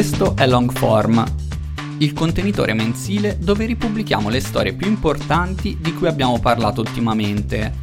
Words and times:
Questo 0.00 0.34
è 0.34 0.46
Longform, 0.46 1.22
il 1.98 2.14
contenitore 2.14 2.72
mensile 2.72 3.36
dove 3.38 3.66
ripubblichiamo 3.66 4.30
le 4.30 4.40
storie 4.40 4.72
più 4.72 4.86
importanti 4.86 5.76
di 5.78 5.92
cui 5.92 6.08
abbiamo 6.08 6.40
parlato 6.40 6.80
ultimamente. 6.80 7.80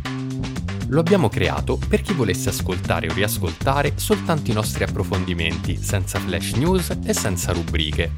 Lo 0.88 1.00
abbiamo 1.00 1.30
creato 1.30 1.78
per 1.88 2.02
chi 2.02 2.14
volesse 2.14 2.50
ascoltare 2.50 3.08
o 3.08 3.14
riascoltare 3.14 3.94
soltanto 3.98 4.50
i 4.50 4.56
nostri 4.56 4.84
approfondimenti, 4.84 5.78
senza 5.80 6.18
flash 6.18 6.54
news 6.54 6.98
e 7.06 7.14
senza 7.14 7.52
rubriche. 7.52 8.12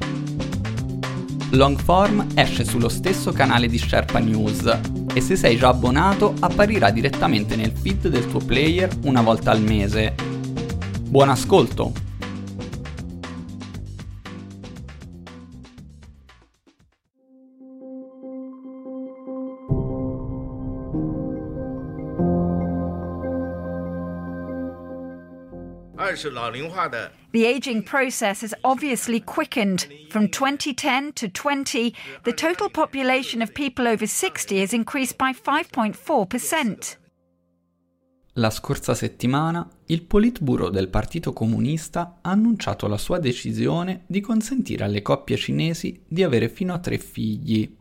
Longform 1.50 2.28
esce 2.32 2.64
sullo 2.64 2.88
stesso 2.88 3.32
canale 3.32 3.68
di 3.68 3.76
Sherpa 3.76 4.18
News 4.18 4.78
e 5.12 5.20
se 5.20 5.36
sei 5.36 5.58
già 5.58 5.68
abbonato 5.68 6.32
apparirà 6.40 6.90
direttamente 6.90 7.54
nel 7.54 7.72
feed 7.72 8.08
del 8.08 8.26
tuo 8.30 8.40
player 8.40 8.88
una 9.02 9.20
volta 9.20 9.50
al 9.50 9.60
mese. 9.60 10.14
Buon 11.02 11.28
ascolto! 11.28 12.08
The 27.30 27.44
aging 27.44 27.82
process 27.82 28.40
has 28.40 28.54
obviously 28.62 29.20
quickened. 29.20 29.86
From 30.08 30.28
2010 30.30 31.12
to 31.12 31.28
20, 31.28 31.94
the 32.24 32.32
total 32.32 32.70
population 32.70 33.42
of 33.42 33.52
people 33.52 33.86
over 33.86 34.06
60 34.06 34.60
has 34.60 34.72
increased 34.72 35.18
by 35.18 35.32
5.4%. 35.32 36.96
La 38.34 38.48
scorsa 38.48 38.94
settimana 38.94 39.68
il 39.86 40.04
Politburo 40.04 40.70
del 40.70 40.88
Partito 40.88 41.34
Comunista 41.34 42.20
ha 42.22 42.30
annunciato 42.30 42.86
la 42.86 42.96
sua 42.96 43.18
decisione 43.18 44.04
di 44.06 44.20
consentire 44.20 44.84
alle 44.84 45.02
coppie 45.02 45.36
cinesi 45.36 46.02
di 46.08 46.22
avere 46.22 46.48
fino 46.48 46.72
a 46.72 46.78
tre 46.78 46.96
figli. 46.96 47.76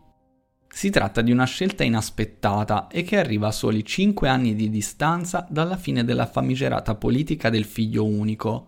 Si 0.71 0.91
tratta 0.91 1.21
di 1.21 1.31
una 1.31 1.45
scelta 1.45 1.83
inaspettata 1.83 2.87
e 2.87 3.03
che 3.03 3.17
arriva 3.17 3.47
a 3.47 3.51
soli 3.51 3.83
5 3.83 4.29
anni 4.29 4.55
di 4.55 4.69
distanza 4.69 5.45
dalla 5.49 5.75
fine 5.75 6.05
della 6.05 6.27
famigerata 6.27 6.95
politica 6.95 7.49
del 7.49 7.65
figlio 7.65 8.05
unico. 8.05 8.67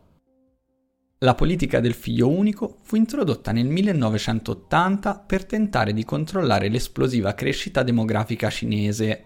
La 1.20 1.36
politica 1.36 1.80
del 1.80 1.94
figlio 1.94 2.28
unico 2.28 2.78
fu 2.82 2.96
introdotta 2.96 3.52
nel 3.52 3.68
1980 3.68 5.20
per 5.20 5.46
tentare 5.46 5.94
di 5.94 6.04
controllare 6.04 6.68
l'esplosiva 6.68 7.36
crescita 7.36 7.84
demografica 7.84 8.50
cinese 8.50 9.26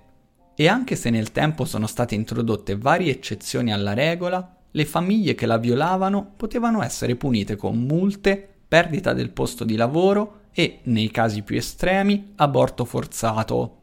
e 0.53 0.68
anche 0.68 0.98
se 0.98 1.09
nel 1.09 1.31
tempo 1.31 1.64
sono 1.64 1.88
state 1.88 2.14
introdotte 2.14 2.76
varie 2.76 3.14
eccezioni 3.14 3.72
alla 3.72 3.94
regola, 3.94 4.58
le 4.72 4.86
famiglie 4.86 5.36
che 5.36 5.46
la 5.46 5.58
violavano 5.58 6.34
potevano 6.36 6.84
essere 6.84 7.16
punite 7.16 7.56
con 7.56 7.78
multe, 7.78 8.48
perdita 8.68 9.14
del 9.14 9.31
posto 9.31 9.64
di 9.64 9.78
lavoro 9.78 10.42
e, 10.58 10.80
nei 10.84 11.11
casi 11.11 11.42
più 11.42 11.58
estremi, 11.58 12.31
aborto 12.38 12.86
forzato. 12.86 13.81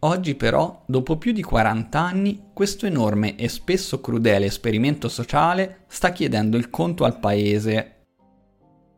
Oggi 0.00 0.34
però, 0.34 0.84
dopo 0.86 1.18
più 1.18 1.32
di 1.32 1.42
40 1.42 1.98
anni, 1.98 2.42
questo 2.54 2.86
enorme 2.86 3.36
e 3.36 3.48
spesso 3.48 4.00
crudele 4.00 4.46
esperimento 4.46 5.08
sociale 5.08 5.84
sta 5.86 6.12
chiedendo 6.12 6.56
il 6.56 6.70
conto 6.70 7.04
al 7.04 7.20
paese. 7.20 7.90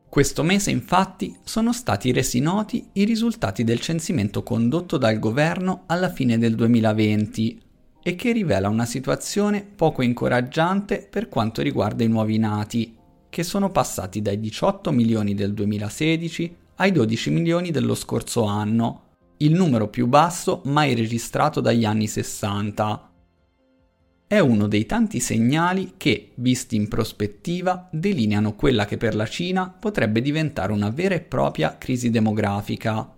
Questo 0.08 0.42
mese 0.42 0.70
infatti 0.70 1.36
sono 1.44 1.72
stati 1.72 2.12
resi 2.12 2.40
noti 2.40 2.90
i 2.94 3.04
risultati 3.04 3.64
del 3.64 3.80
censimento 3.80 4.42
condotto 4.42 4.96
dal 4.96 5.18
governo 5.18 5.82
alla 5.86 6.10
fine 6.10 6.38
del 6.38 6.54
2020 6.54 7.62
e 8.02 8.14
che 8.14 8.32
rivela 8.32 8.68
una 8.68 8.84
situazione 8.84 9.62
poco 9.62 10.02
incoraggiante 10.02 11.06
per 11.10 11.28
quanto 11.28 11.60
riguarda 11.60 12.04
i 12.04 12.08
nuovi 12.08 12.38
nati, 12.38 12.95
che 13.36 13.42
sono 13.42 13.70
passati 13.70 14.22
dai 14.22 14.40
18 14.40 14.90
milioni 14.92 15.34
del 15.34 15.52
2016 15.52 16.56
ai 16.76 16.90
12 16.90 17.28
milioni 17.28 17.70
dello 17.70 17.94
scorso 17.94 18.44
anno, 18.44 19.02
il 19.36 19.52
numero 19.52 19.88
più 19.88 20.06
basso 20.06 20.62
mai 20.64 20.94
registrato 20.94 21.60
dagli 21.60 21.84
anni 21.84 22.06
60. 22.06 23.10
È 24.26 24.38
uno 24.38 24.66
dei 24.66 24.86
tanti 24.86 25.20
segnali 25.20 25.92
che, 25.98 26.32
visti 26.36 26.76
in 26.76 26.88
prospettiva, 26.88 27.90
delineano 27.92 28.54
quella 28.54 28.86
che 28.86 28.96
per 28.96 29.14
la 29.14 29.26
Cina 29.26 29.68
potrebbe 29.68 30.22
diventare 30.22 30.72
una 30.72 30.88
vera 30.88 31.14
e 31.14 31.20
propria 31.20 31.76
crisi 31.76 32.08
demografica. 32.08 33.14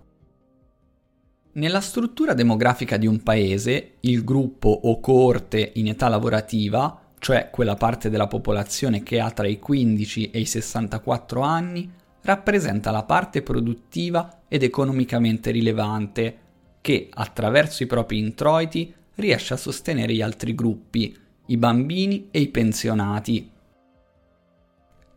Nella 1.53 1.81
struttura 1.81 2.35
demografica 2.35 2.97
di 2.97 3.07
un 3.07 3.23
paese, 3.23 3.99
il 4.01 4.25
gruppo 4.25 4.69
o 4.69 4.99
coorte 4.99 5.71
in 5.77 5.87
età 5.87 6.09
lavorativa 6.09 7.08
cioè 7.19 7.51
quella 7.51 7.75
parte 7.75 8.11
della 8.11 8.27
popolazione 8.27 9.03
che 9.03 9.21
ha 9.21 9.31
tra 9.31 9.47
i 9.47 9.59
15 9.59 10.31
e 10.31 10.41
i 10.41 10.45
64 10.45 11.41
anni, 11.41 11.91
rappresenta 12.23 12.91
la 12.91 13.05
parte 13.05 13.43
produttiva 13.43 14.43
ed 14.49 14.63
economicamente 14.63 15.51
rilevante, 15.51 16.39
che 16.81 17.09
attraverso 17.11 17.83
i 17.83 17.87
propri 17.87 18.19
introiti 18.19 18.95
riesce 19.17 19.55
a 19.55 19.59
sostenere 19.59 20.15
gli 20.15 20.23
altri 20.23 20.55
gruppi, 20.55 21.17
i 21.47 21.57
bambini 21.57 22.29
e 22.31 22.41
i 22.41 22.49
pensionati. 22.49 23.51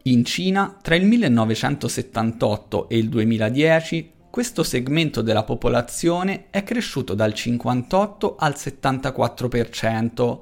In 0.03 0.25
Cina, 0.25 0.78
tra 0.81 0.95
il 0.95 1.06
1978 1.06 2.90
e 2.90 2.97
il 2.97 3.09
2010, 3.09 4.11
questo 4.31 4.63
segmento 4.63 5.22
della 5.22 5.44
popolazione 5.44 6.45
è 6.50 6.63
cresciuto 6.63 7.13
dal 7.13 7.34
58 7.34 8.38
al 8.38 8.53
74%, 8.57 10.40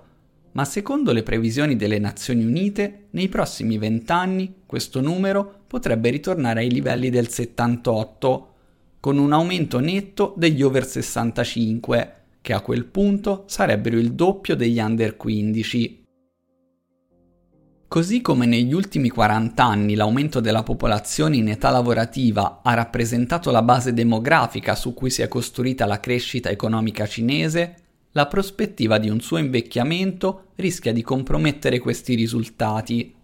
ma 0.54 0.66
secondo 0.66 1.12
le 1.12 1.24
previsioni 1.24 1.76
delle 1.76 2.00
Nazioni 2.00 2.44
Unite, 2.44 3.08
nei 3.12 3.30
prossimi 3.30 3.78
vent'anni 3.78 4.62
questo 4.66 5.02
numero 5.02 5.64
potrebbe 5.68 6.10
ritornare 6.10 6.62
ai 6.62 6.72
livelli 6.72 7.10
del 7.10 7.30
78, 7.30 8.54
con 9.00 9.18
un 9.18 9.32
aumento 9.32 9.80
netto 9.80 10.34
degli 10.36 10.62
over 10.62 10.86
65, 10.86 12.14
che 12.42 12.54
a 12.54 12.62
quel 12.62 12.86
punto 12.86 13.44
sarebbero 13.48 13.98
il 13.98 14.14
doppio 14.14 14.56
degli 14.56 14.80
under 14.80 15.16
15. 15.16 16.00
Così 17.88 18.22
come 18.22 18.46
negli 18.46 18.72
ultimi 18.72 19.10
40 19.10 19.64
anni 19.64 19.96
l'aumento 19.96 20.40
della 20.40 20.62
popolazione 20.62 21.38
in 21.38 21.50
età 21.50 21.72
lavorativa 21.72 22.62
ha 22.64 22.76
rappresentato 22.76 23.50
la 23.50 23.64
base 23.64 23.94
demografica 23.94 24.76
su 24.76 24.94
cui 24.94 25.10
si 25.10 25.24
è 25.24 25.28
costruita 25.28 25.88
la 25.88 26.00
crescita 26.00 26.50
economica 26.50 27.08
cinese, 27.08 27.89
la 28.20 28.28
prospettiva 28.28 28.98
di 28.98 29.08
un 29.08 29.22
suo 29.22 29.38
invecchiamento 29.38 30.48
rischia 30.56 30.92
di 30.92 31.02
compromettere 31.02 31.80
questi 31.80 32.16
risultati. 32.16 33.16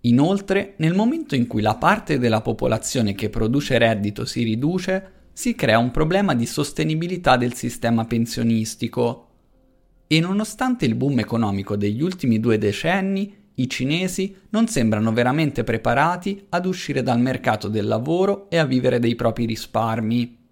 Inoltre, 0.00 0.76
nel 0.78 0.94
momento 0.94 1.34
in 1.34 1.46
cui 1.46 1.60
la 1.60 1.74
parte 1.74 2.18
della 2.18 2.40
popolazione 2.40 3.14
che 3.14 3.28
produce 3.28 3.76
reddito 3.76 4.24
si 4.24 4.42
riduce, 4.42 5.10
si 5.34 5.54
crea 5.54 5.76
un 5.76 5.90
problema 5.90 6.34
di 6.34 6.46
sostenibilità 6.46 7.36
del 7.36 7.52
sistema 7.52 8.06
pensionistico. 8.06 9.28
E 10.06 10.20
nonostante 10.20 10.86
il 10.86 10.94
boom 10.94 11.18
economico 11.18 11.76
degli 11.76 12.00
ultimi 12.00 12.40
due 12.40 12.56
decenni, 12.56 13.50
i 13.56 13.68
cinesi 13.68 14.34
non 14.50 14.68
sembrano 14.68 15.12
veramente 15.12 15.64
preparati 15.64 16.46
ad 16.48 16.64
uscire 16.64 17.02
dal 17.02 17.20
mercato 17.20 17.68
del 17.68 17.86
lavoro 17.86 18.48
e 18.48 18.56
a 18.56 18.64
vivere 18.64 18.98
dei 18.98 19.16
propri 19.16 19.44
risparmi. 19.44 20.43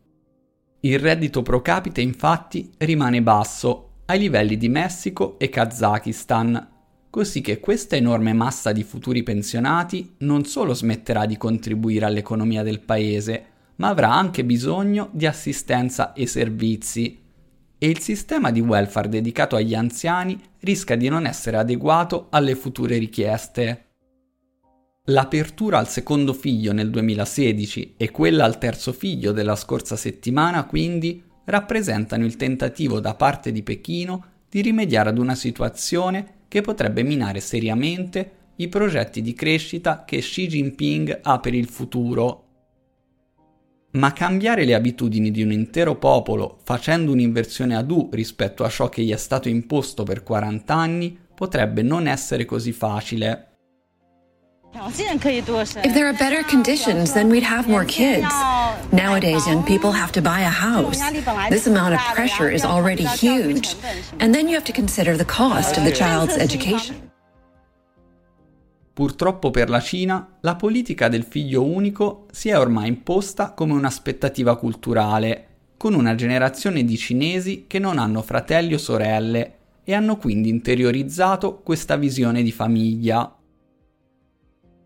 Il 0.84 0.98
reddito 0.98 1.42
pro 1.42 1.62
capite 1.62 2.00
infatti 2.00 2.68
rimane 2.78 3.22
basso, 3.22 3.90
ai 4.06 4.18
livelli 4.18 4.56
di 4.56 4.68
Messico 4.68 5.38
e 5.38 5.48
Kazakistan, 5.48 6.70
così 7.08 7.40
che 7.40 7.60
questa 7.60 7.94
enorme 7.94 8.32
massa 8.32 8.72
di 8.72 8.82
futuri 8.82 9.22
pensionati 9.22 10.16
non 10.18 10.44
solo 10.44 10.74
smetterà 10.74 11.24
di 11.24 11.36
contribuire 11.36 12.04
all'economia 12.04 12.64
del 12.64 12.80
paese, 12.80 13.44
ma 13.76 13.90
avrà 13.90 14.12
anche 14.12 14.44
bisogno 14.44 15.08
di 15.12 15.24
assistenza 15.24 16.14
e 16.14 16.26
servizi. 16.26 17.20
E 17.78 17.88
il 17.88 18.00
sistema 18.00 18.50
di 18.50 18.60
welfare 18.60 19.08
dedicato 19.08 19.54
agli 19.54 19.74
anziani 19.74 20.36
rischia 20.62 20.96
di 20.96 21.08
non 21.08 21.26
essere 21.26 21.58
adeguato 21.58 22.26
alle 22.30 22.56
future 22.56 22.98
richieste. 22.98 23.91
L'apertura 25.06 25.78
al 25.78 25.88
secondo 25.88 26.32
figlio 26.32 26.72
nel 26.72 26.88
2016 26.88 27.94
e 27.96 28.12
quella 28.12 28.44
al 28.44 28.58
terzo 28.58 28.92
figlio 28.92 29.32
della 29.32 29.56
scorsa 29.56 29.96
settimana, 29.96 30.64
quindi, 30.64 31.20
rappresentano 31.46 32.24
il 32.24 32.36
tentativo 32.36 33.00
da 33.00 33.16
parte 33.16 33.50
di 33.50 33.64
Pechino 33.64 34.26
di 34.48 34.60
rimediare 34.60 35.08
ad 35.08 35.18
una 35.18 35.34
situazione 35.34 36.44
che 36.46 36.60
potrebbe 36.60 37.02
minare 37.02 37.40
seriamente 37.40 38.30
i 38.56 38.68
progetti 38.68 39.22
di 39.22 39.34
crescita 39.34 40.04
che 40.04 40.18
Xi 40.18 40.46
Jinping 40.46 41.18
ha 41.20 41.40
per 41.40 41.54
il 41.54 41.66
futuro. 41.66 42.44
Ma 43.94 44.12
cambiare 44.12 44.64
le 44.64 44.74
abitudini 44.74 45.32
di 45.32 45.42
un 45.42 45.50
intero 45.50 45.96
popolo 45.96 46.58
facendo 46.62 47.10
un'inversione 47.10 47.74
ad 47.74 47.90
U 47.90 48.08
rispetto 48.12 48.62
a 48.62 48.68
ciò 48.68 48.88
che 48.88 49.02
gli 49.02 49.10
è 49.10 49.16
stato 49.16 49.48
imposto 49.48 50.04
per 50.04 50.22
40 50.22 50.72
anni 50.72 51.18
potrebbe 51.34 51.82
non 51.82 52.06
essere 52.06 52.44
così 52.44 52.70
facile. 52.70 53.51
If 54.74 55.94
there 55.94 56.06
are 56.08 56.14
better 56.14 56.42
conditions, 56.44 57.12
then 57.12 57.28
we'd 57.28 57.42
have 57.42 57.68
more 57.68 57.84
kids. 57.84 58.26
Nowadays, 58.90 59.46
young 59.46 59.62
people 59.64 59.92
have 59.92 60.12
to 60.12 60.22
buy 60.22 60.40
a 60.40 60.48
house. 60.48 60.98
This 61.50 61.66
amount 61.66 61.94
of 61.94 62.00
pressure 62.14 62.50
is 62.50 62.64
already 62.64 63.04
huge. 63.04 63.76
And 64.18 64.32
then 64.32 64.48
you 64.48 64.54
have 64.54 64.64
to 64.64 64.72
consider 64.72 65.16
the 65.16 65.26
cost 65.26 65.76
of 65.76 65.84
the 65.84 65.92
child's 65.92 66.36
education. 66.38 67.10
Purtroppo 68.94 69.50
per 69.50 69.68
la 69.68 69.80
Cina, 69.80 70.38
la 70.40 70.56
politica 70.56 71.08
del 71.08 71.24
figlio 71.24 71.62
unico 71.64 72.26
si 72.30 72.48
è 72.48 72.58
ormai 72.58 72.88
imposta 72.88 73.52
come 73.52 73.72
un'aspettativa 73.72 74.56
culturale, 74.56 75.48
con 75.76 75.94
una 75.94 76.14
generazione 76.14 76.84
di 76.84 76.96
cinesi 76.96 77.64
che 77.66 77.78
non 77.78 77.98
hanno 77.98 78.22
fratelli 78.22 78.74
o 78.74 78.78
sorelle 78.78 79.54
e 79.84 79.94
hanno 79.94 80.16
quindi 80.16 80.48
interiorizzato 80.48 81.60
questa 81.62 81.96
visione 81.96 82.42
di 82.42 82.52
famiglia. 82.52 83.34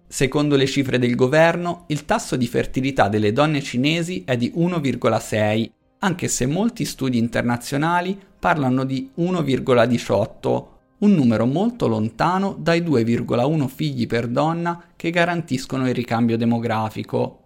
Secondo 0.08 0.56
le 0.56 0.66
cifre 0.66 0.98
del 0.98 1.14
governo, 1.14 1.84
il 1.88 2.04
tasso 2.04 2.36
di 2.36 2.46
fertilità 2.46 3.08
delle 3.08 3.32
donne 3.32 3.60
cinesi 3.60 4.22
è 4.24 4.36
di 4.36 4.52
1,6, 4.56 5.70
anche 5.98 6.28
se 6.28 6.46
molti 6.46 6.84
studi 6.84 7.18
internazionali 7.18 8.18
parlano 8.38 8.84
di 8.84 9.10
1,18 9.18 10.74
un 10.98 11.12
numero 11.12 11.44
molto 11.44 11.88
lontano 11.88 12.56
dai 12.58 12.80
2,1 12.80 13.66
figli 13.66 14.06
per 14.06 14.28
donna 14.28 14.82
che 14.96 15.10
garantiscono 15.10 15.86
il 15.88 15.94
ricambio 15.94 16.38
demografico. 16.38 17.40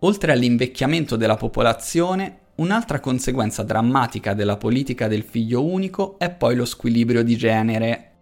Oltre 0.00 0.32
all'invecchiamento 0.32 1.14
della 1.14 1.36
popolazione, 1.36 2.38
un'altra 2.56 2.98
conseguenza 2.98 3.62
drammatica 3.62 4.34
della 4.34 4.56
politica 4.56 5.06
del 5.06 5.22
figlio 5.22 5.64
unico 5.64 6.18
è 6.18 6.30
poi 6.30 6.56
lo 6.56 6.64
squilibrio 6.64 7.22
di 7.22 7.36
genere. 7.36 8.15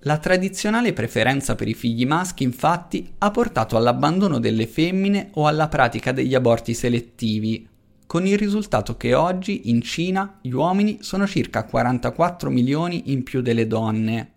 La 0.00 0.18
tradizionale 0.18 0.92
preferenza 0.92 1.54
per 1.54 1.68
i 1.68 1.74
figli 1.74 2.06
maschi 2.06 2.42
infatti 2.42 3.14
ha 3.18 3.30
portato 3.30 3.76
all'abbandono 3.76 4.38
delle 4.38 4.66
femmine 4.66 5.30
o 5.34 5.46
alla 5.46 5.68
pratica 5.68 6.12
degli 6.12 6.34
aborti 6.34 6.74
selettivi, 6.74 7.66
con 8.06 8.26
il 8.26 8.38
risultato 8.38 8.96
che 8.96 9.14
oggi 9.14 9.68
in 9.70 9.82
Cina 9.82 10.38
gli 10.40 10.52
uomini 10.52 10.98
sono 11.00 11.26
circa 11.26 11.64
44 11.64 12.50
milioni 12.50 13.10
in 13.10 13.24
più 13.24 13.40
delle 13.40 13.66
donne. 13.66 14.32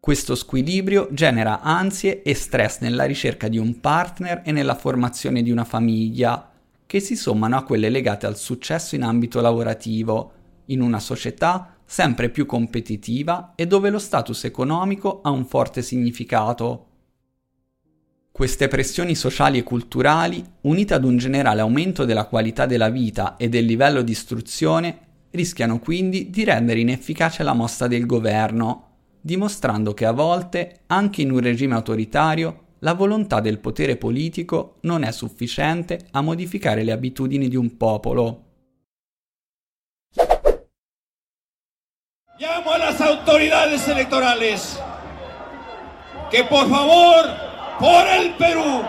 Questo 0.00 0.34
squilibrio 0.34 1.08
genera 1.10 1.60
ansie 1.60 2.22
e 2.22 2.32
stress 2.34 2.80
nella 2.80 3.04
ricerca 3.04 3.48
di 3.48 3.58
un 3.58 3.80
partner 3.80 4.40
e 4.46 4.52
nella 4.52 4.74
formazione 4.74 5.42
di 5.42 5.50
una 5.50 5.64
famiglia, 5.64 6.50
che 6.86 7.00
si 7.00 7.16
sommano 7.16 7.56
a 7.56 7.64
quelle 7.64 7.90
legate 7.90 8.24
al 8.26 8.38
successo 8.38 8.94
in 8.94 9.02
ambito 9.02 9.42
lavorativo, 9.42 10.32
in 10.66 10.80
una 10.80 11.00
società 11.00 11.76
sempre 11.92 12.28
più 12.28 12.46
competitiva 12.46 13.54
e 13.56 13.66
dove 13.66 13.90
lo 13.90 13.98
status 13.98 14.44
economico 14.44 15.22
ha 15.22 15.30
un 15.30 15.44
forte 15.44 15.82
significato. 15.82 16.86
Queste 18.30 18.68
pressioni 18.68 19.16
sociali 19.16 19.58
e 19.58 19.64
culturali, 19.64 20.40
unite 20.60 20.94
ad 20.94 21.02
un 21.02 21.16
generale 21.16 21.62
aumento 21.62 22.04
della 22.04 22.26
qualità 22.26 22.64
della 22.64 22.90
vita 22.90 23.36
e 23.36 23.48
del 23.48 23.64
livello 23.64 24.02
di 24.02 24.12
istruzione, 24.12 24.98
rischiano 25.32 25.80
quindi 25.80 26.30
di 26.30 26.44
rendere 26.44 26.78
inefficace 26.78 27.42
la 27.42 27.54
mossa 27.54 27.88
del 27.88 28.06
governo, 28.06 28.90
dimostrando 29.20 29.92
che 29.92 30.06
a 30.06 30.12
volte, 30.12 30.82
anche 30.86 31.22
in 31.22 31.32
un 31.32 31.40
regime 31.40 31.74
autoritario, 31.74 32.66
la 32.78 32.94
volontà 32.94 33.40
del 33.40 33.58
potere 33.58 33.96
politico 33.96 34.76
non 34.82 35.02
è 35.02 35.10
sufficiente 35.10 36.06
a 36.12 36.20
modificare 36.20 36.84
le 36.84 36.92
abitudini 36.92 37.48
di 37.48 37.56
un 37.56 37.76
popolo. 37.76 38.49
Llamo 42.40 42.72
a 42.72 42.78
las 42.78 42.98
autoridades 43.02 43.86
electorales 43.86 44.80
que 46.30 46.42
por 46.44 46.70
favor 46.70 47.26
por 47.78 48.06
el 48.06 48.30
Perú, 48.30 48.82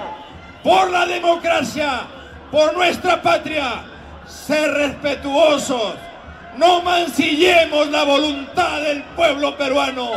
por 0.64 0.90
la 0.90 1.06
democracia, 1.06 2.04
por 2.50 2.74
nuestra 2.74 3.22
patria, 3.22 3.84
ser 4.26 4.72
respetuosos, 4.72 5.96
no 6.56 6.82
mancillemos 6.82 7.90
la 7.90 8.06
voluntad 8.06 8.84
del 8.84 9.04
pueblo 9.18 9.58
peruano. 9.58 10.12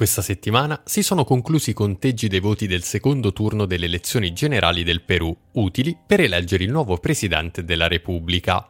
Questa 0.00 0.22
settimana 0.22 0.80
si 0.86 1.02
sono 1.02 1.24
conclusi 1.24 1.68
i 1.68 1.74
conteggi 1.74 2.26
dei 2.26 2.40
voti 2.40 2.66
del 2.66 2.82
secondo 2.82 3.34
turno 3.34 3.66
delle 3.66 3.84
elezioni 3.84 4.32
generali 4.32 4.82
del 4.82 5.02
Perù, 5.02 5.36
utili 5.52 5.94
per 6.06 6.20
eleggere 6.20 6.64
il 6.64 6.70
nuovo 6.70 6.96
presidente 6.96 7.64
della 7.64 7.86
Repubblica. 7.86 8.66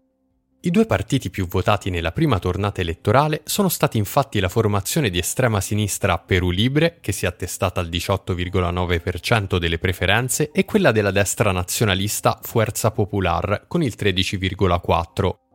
I 0.62 0.70
due 0.72 0.86
partiti 0.86 1.30
più 1.30 1.46
votati 1.46 1.88
nella 1.88 2.10
prima 2.10 2.40
tornata 2.40 2.80
elettorale 2.80 3.42
sono 3.44 3.68
stati 3.68 3.96
infatti 3.96 4.40
la 4.40 4.48
formazione 4.48 5.08
di 5.08 5.18
estrema 5.18 5.60
sinistra 5.60 6.18
Perù 6.18 6.50
Libre, 6.50 6.98
che 7.00 7.12
si 7.12 7.26
è 7.26 7.28
attestata 7.28 7.78
al 7.78 7.88
18,9% 7.88 9.56
delle 9.58 9.78
preferenze, 9.78 10.50
e 10.50 10.64
quella 10.64 10.90
della 10.90 11.12
destra 11.12 11.52
nazionalista 11.52 12.40
Fuerza 12.42 12.90
Popular, 12.90 13.66
con 13.68 13.84
il 13.84 13.94
13,4%. 13.96 15.49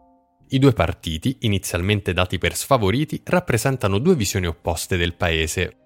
I 0.48 0.60
due 0.60 0.74
partiti, 0.74 1.38
inizialmente 1.42 2.14
dati 2.14 2.38
per 2.38 2.56
sfavoriti, 2.56 3.22
rappresentano 3.26 3.98
due 3.98 4.16
visioni 4.16 4.46
opposte 4.46 4.96
del 4.96 5.16
paese. 5.16 5.78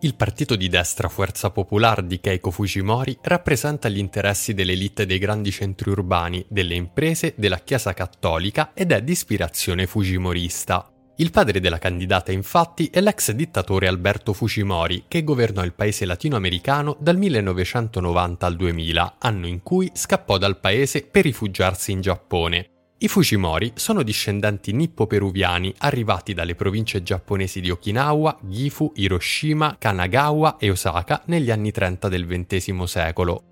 Il 0.00 0.14
partito 0.14 0.56
di 0.56 0.68
destra 0.68 1.08
Forza 1.08 1.50
Popular 1.50 2.02
di 2.02 2.20
Keiko 2.20 2.50
Fujimori 2.50 3.18
rappresenta 3.20 3.88
gli 3.88 3.98
interessi 3.98 4.54
dell'elite 4.54 5.06
dei 5.06 5.18
grandi 5.18 5.50
centri 5.50 5.90
urbani, 5.90 6.44
delle 6.48 6.74
imprese, 6.74 7.34
della 7.36 7.58
Chiesa 7.58 7.92
cattolica 7.92 8.70
ed 8.74 8.92
è 8.92 9.02
di 9.02 9.12
ispirazione 9.12 9.86
fujimorista. 9.86 10.88
Il 11.16 11.32
padre 11.32 11.58
della 11.58 11.78
candidata 11.78 12.30
infatti 12.30 12.88
è 12.92 13.00
l'ex 13.00 13.32
dittatore 13.32 13.88
Alberto 13.88 14.32
Fujimori 14.32 15.06
che 15.08 15.24
governò 15.24 15.64
il 15.64 15.74
paese 15.74 16.04
latinoamericano 16.04 16.96
dal 17.00 17.16
1990 17.16 18.46
al 18.46 18.54
2000, 18.54 19.16
anno 19.18 19.48
in 19.48 19.62
cui 19.64 19.90
scappò 19.92 20.38
dal 20.38 20.60
paese 20.60 21.02
per 21.02 21.24
rifugiarsi 21.24 21.90
in 21.90 22.00
Giappone. 22.00 22.70
I 23.00 23.06
Fujimori 23.06 23.70
sono 23.76 24.02
discendenti 24.02 24.72
nippo-peruviani 24.72 25.72
arrivati 25.78 26.34
dalle 26.34 26.56
province 26.56 27.00
giapponesi 27.00 27.60
di 27.60 27.70
Okinawa, 27.70 28.36
Gifu, 28.42 28.90
Hiroshima, 28.96 29.76
Kanagawa 29.78 30.56
e 30.58 30.68
Osaka 30.68 31.22
negli 31.26 31.52
anni 31.52 31.70
30 31.70 32.08
del 32.08 32.26
XX 32.26 32.82
secolo. 32.82 33.42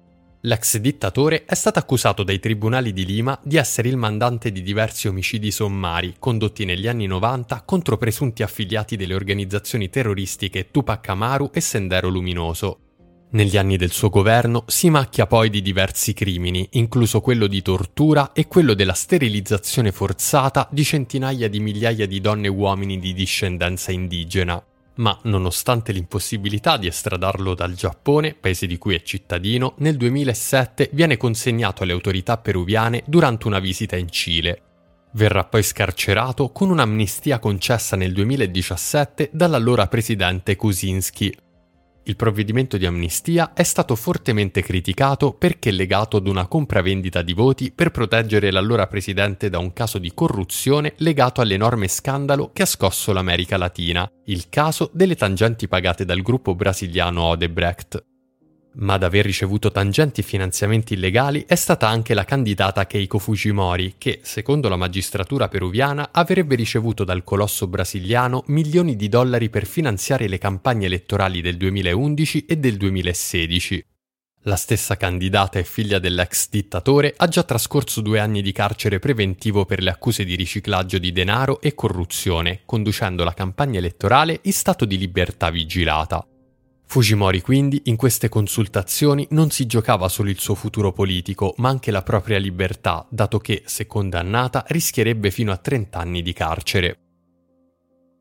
L'ex 0.41 0.79
dittatore 0.79 1.45
è 1.45 1.55
stato 1.55 1.79
accusato 1.79 2.25
dai 2.25 2.41
tribunali 2.41 2.93
di 2.93 3.07
Lima 3.07 3.39
di 3.41 3.57
essere 3.57 3.89
il 3.89 3.97
mandante 3.97 4.51
di 4.51 4.63
diversi 4.63 5.07
omicidi 5.07 5.53
sommari 5.53 6.17
condotti 6.19 6.65
negli 6.65 6.89
anni 6.89 7.07
90 7.07 7.63
contro 7.65 7.97
presunti 7.99 8.43
affiliati 8.43 8.97
delle 8.97 9.15
organizzazioni 9.15 9.89
terroristiche 9.89 10.73
Tupac 10.73 11.09
Amaru 11.09 11.51
e 11.53 11.61
Sendero 11.61 12.09
Luminoso. 12.09 12.86
Negli 13.29 13.57
anni 13.57 13.77
del 13.77 13.91
suo 13.91 14.09
governo 14.09 14.63
si 14.69 14.89
macchia 14.89 15.27
poi 15.27 15.51
di 15.51 15.61
diversi 15.61 16.13
crimini, 16.13 16.69
incluso 16.73 17.21
quello 17.21 17.49
di 17.49 17.61
tortura 17.61 18.33
e 18.33 18.47
quello 18.47 18.73
della 18.73 18.93
sterilizzazione 18.93 19.91
forzata 19.91 20.69
di 20.71 20.85
centinaia 20.85 21.49
di 21.49 21.59
migliaia 21.59 22.07
di 22.07 22.21
donne 22.21 22.47
e 22.47 22.51
uomini 22.51 23.01
di 23.01 23.13
discendenza 23.13 23.91
indigena. 23.91 24.63
Ma 24.95 25.19
nonostante 25.25 25.93
l'impossibilità 25.93 26.77
di 26.77 26.87
estradarlo 26.87 27.55
dal 27.55 27.75
Giappone, 27.75 28.35
paese 28.35 28.67
di 28.67 28.79
cui 28.79 28.95
è 28.95 29.03
cittadino, 29.03 29.75
nel 29.79 29.97
2007 29.97 30.91
viene 30.93 31.17
consegnato 31.17 31.83
alle 31.83 31.93
autorità 31.93 32.39
peruviane 32.39 33.03
durante 33.07 33.49
una 33.49 33.59
visita 33.59 33.97
in 33.97 34.09
Cile. 34.09 34.63
Verrà 35.13 35.45
poi 35.45 35.63
scarcerato 35.63 36.51
con 36.51 36.71
un'amnistia 36.71 37.39
concessa 37.41 37.97
nel 37.97 38.13
2017 38.13 39.31
dall'allora 39.33 39.87
presidente 39.89 40.57
Kuczynski, 40.57 41.35
il 42.07 42.17
provvedimento 42.17 42.77
di 42.77 42.87
amnistia 42.87 43.53
è 43.53 43.63
stato 43.63 43.95
fortemente 43.97 44.63
criticato 44.63 45.33
perché 45.33 45.71
legato 45.71 46.17
ad 46.17 46.29
una 46.29 46.47
compravendita 46.47 47.23
di 47.23 47.33
voti 47.33 47.73
per 47.73 47.91
proteggere 47.91 48.51
l'allora 48.51 48.87
presidente 48.87 49.51
da 49.51 49.59
un 49.59 49.73
caso 49.73 49.99
di 49.99 50.13
corruzione 50.15 50.95
legato 50.99 51.41
all'enorme 51.41 51.89
scandalo 51.89 52.51
che 52.53 52.63
ha 52.63 52.67
scosso 52.67 53.13
l'America 53.13 53.57
Latina, 53.57 54.09
il 54.27 54.49
caso 54.49 54.91
delle 54.93 55.17
tangenti 55.17 55.67
pagate 55.69 56.05
dal 56.05 56.23
gruppo 56.23 56.55
brasiliano 56.55 57.23
Odebrecht. 57.23 58.16
Ma 58.79 58.95
ad 58.95 59.05
aver 59.05 59.25
ricevuto 59.25 59.73
tangenti 59.73 60.23
finanziamenti 60.23 60.95
illegali 60.95 61.45
è 61.47 61.55
stata 61.55 61.89
anche 61.89 62.13
la 62.13 62.25
candidata 62.25 62.87
Keiko 62.87 63.19
Fujimori, 63.19 63.95
che, 63.97 64.21
secondo 64.23 64.69
la 64.69 64.77
magistratura 64.77 65.49
peruviana, 65.49 66.11
avrebbe 66.13 66.57
ricevuto 66.57 67.03
dal 67.03 67.25
colosso 67.25 67.69
brasiliano 67.69 68.43
milioni 68.49 68.95
di 68.95 69.09
dollari 69.09 69.49
per 69.49 69.65
finanziare 69.65 70.29
le 70.29 70.37
campagne 70.37 70.87
elettorali 70.87 71.41
del 71.41 71.57
2011 71.57 72.45
e 72.45 72.57
del 72.59 72.77
2016. 72.77 73.87
La 74.43 74.57
stessa 74.57 74.97
candidata 74.97 75.59
e 75.59 75.65
figlia 75.65 75.99
dell'ex 75.99 76.51
dittatore 76.51 77.15
ha 77.17 77.27
già 77.29 77.43
trascorso 77.45 78.03
due 78.03 78.21
anni 78.21 78.43
di 78.43 78.53
carcere 78.53 78.99
preventivo 78.99 79.65
per 79.65 79.83
le 79.83 79.91
accuse 79.91 80.23
di 80.23 80.37
riciclaggio 80.37 80.99
di 80.99 81.13
denaro 81.13 81.63
e 81.63 81.75
corruzione, 81.75 82.61
conducendo 82.67 83.25
la 83.25 83.33
campagna 83.33 83.79
elettorale 83.79 84.41
in 84.43 84.53
stato 84.53 84.85
di 84.85 84.99
libertà 84.99 85.51
vigilata. 85.51 86.25
Fujimori 86.89 87.41
quindi 87.43 87.83
in 87.87 87.97
queste 87.97 88.29
consultazioni 88.29 89.27
non 89.31 89.51
si 89.51 89.67
giocava 89.67 90.09
solo 90.09 90.31
il 90.31 90.39
suo 90.39 90.55
futuro 90.55 90.93
politico, 90.93 91.53
ma 91.59 91.69
anche 91.69 91.91
la 91.91 92.03
propria 92.03 92.39
libertà, 92.39 93.05
dato 93.11 93.39
che, 93.39 93.63
se 93.67 93.87
condannata, 93.87 94.65
rischierebbe 94.69 95.31
fino 95.31 95.53
a 95.53 95.57
30 95.57 95.99
anni 95.99 96.23
di 96.23 96.33
carcere. 96.33 96.99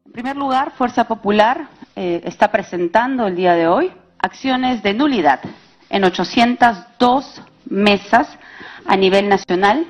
En 0.05 0.12
primer 0.12 0.36
lugar, 0.36 0.74
Fuerza 0.75 1.05
Popular 1.05 1.69
eh, 1.93 2.22
está 2.24 2.50
presentando 2.50 3.27
el 3.27 3.36
día 3.36 3.53
de 3.53 3.67
hoy 3.67 3.91
acciones 4.17 4.81
de 4.81 4.93
nulidad 4.93 5.41
en 5.89 6.03
802 6.03 7.41
mesas 7.69 8.27
a 8.86 8.95
nivel 8.95 9.29
nacional, 9.29 9.86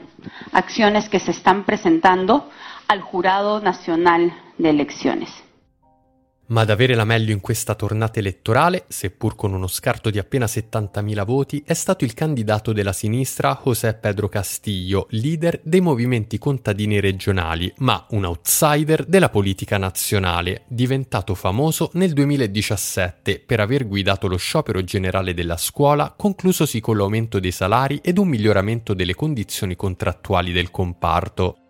acciones 0.51 1.10
que 1.10 1.20
se 1.20 1.32
están 1.32 1.63
presentando 1.63 2.50
al 2.88 3.01
Jurado 3.01 3.62
Nacional 3.62 4.34
de 4.58 4.70
Elecciones. 4.70 5.45
Ma 6.48 6.62
ad 6.62 6.70
avere 6.70 6.94
la 6.94 7.06
meglio 7.06 7.32
in 7.32 7.40
questa 7.40 7.74
tornata 7.74 8.20
elettorale, 8.20 8.86
seppur 8.88 9.36
con 9.36 9.54
uno 9.54 9.66
scarto 9.66 10.12
di 10.12 10.20
appena 10.20 10.46
70.000 10.46 11.25
voti, 11.25 11.64
è 11.66 11.74
stato 11.74 12.06
il 12.06 12.14
candidato 12.14 12.72
della 12.72 12.94
sinistra 12.94 13.60
José 13.64 13.96
Pedro 13.96 14.30
Castillo, 14.30 15.08
leader 15.10 15.60
dei 15.64 15.82
movimenti 15.82 16.38
contadini 16.38 17.00
regionali, 17.00 17.74
ma 17.78 18.06
un 18.12 18.25
outsider 18.25 19.06
della 19.06 19.30
politica 19.30 19.80
nazionale, 19.80 20.66
diventato 20.68 21.34
famoso 21.34 21.90
nel 21.94 22.14
2017 22.14 23.40
per 23.40 23.60
aver 23.60 23.88
guidato 23.88 24.28
lo 24.28 24.38
sciopero 24.38 24.84
generale 24.84 25.34
della 25.34 25.58
scuola, 25.58 26.14
conclusosi 26.16 26.80
con 26.80 26.98
l'aumento 26.98 27.40
dei 27.40 27.52
salari 27.52 28.00
ed 28.04 28.20
un 28.20 28.28
miglioramento 28.28 28.94
delle 28.94 29.16
condizioni 29.16 29.75
contrattuali 29.75 30.52
del 30.52 30.70
comparto. 30.70 31.64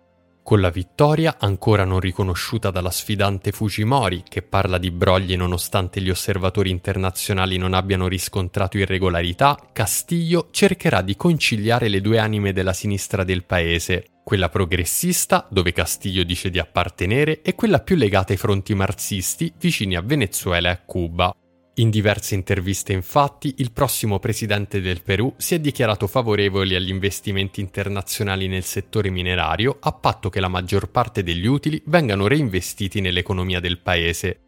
Con 0.46 0.62
la 0.62 0.70
vittoria, 0.70 1.38
ancora 1.40 1.86
non 1.86 2.00
riconosciuta 2.00 2.70
dalla 2.70 2.92
sfidante 2.92 3.52
Fujimori, 3.52 4.22
che 4.30 4.44
parla 4.44 4.78
di 4.78 4.92
brogli 4.92 5.36
nonostante 5.36 6.00
gli 6.00 6.12
osservatori 6.12 6.70
internazionali 6.70 7.58
non 7.58 7.74
abbiano 7.74 8.08
riscontrato 8.08 8.78
irregolarità, 8.78 9.58
Castillo 9.74 10.50
cercherà 10.52 11.02
di 11.02 11.16
conciliare 11.16 11.88
le 11.88 12.00
due 12.00 12.20
anime 12.20 12.54
della 12.54 12.74
sinistra 12.74 13.24
del 13.24 13.44
paese, 13.44 14.20
quella 14.24 14.50
progressista, 14.50 15.48
dove 15.50 15.72
Castillo 15.72 16.22
dice 16.22 16.52
di 16.52 16.60
appartenere, 16.60 17.42
e 17.42 17.56
quella 17.56 17.80
più 17.80 17.96
legata 17.96 18.32
ai 18.32 18.38
fronti 18.38 18.76
marxisti, 18.76 19.52
vicini 19.58 19.96
a 19.96 20.02
Venezuela 20.02 20.70
e 20.70 20.74
a 20.74 20.82
Cuba. 20.86 21.36
In 21.78 21.90
diverse 21.90 22.36
interviste 22.36 22.94
infatti 22.94 23.56
il 23.58 23.74
prossimo 23.74 24.18
presidente 24.18 24.80
del 24.80 25.02
Perù 25.02 25.34
si 25.36 25.56
è 25.56 25.60
dichiarato 25.60 26.08
favorevole 26.08 26.78
agli 26.78 26.88
investimenti 26.88 27.60
internazionali 27.60 28.48
nel 28.48 28.64
settore 28.64 29.10
minerario 29.10 29.76
a 29.82 29.92
patto 29.92 30.30
che 30.30 30.40
la 30.40 30.48
maggior 30.48 30.90
parte 30.90 31.22
degli 31.22 31.46
utili 31.46 31.82
vengano 31.88 32.28
reinvestiti 32.28 33.02
nell'economia 33.02 33.60
del 33.60 33.80
paese. 33.80 34.40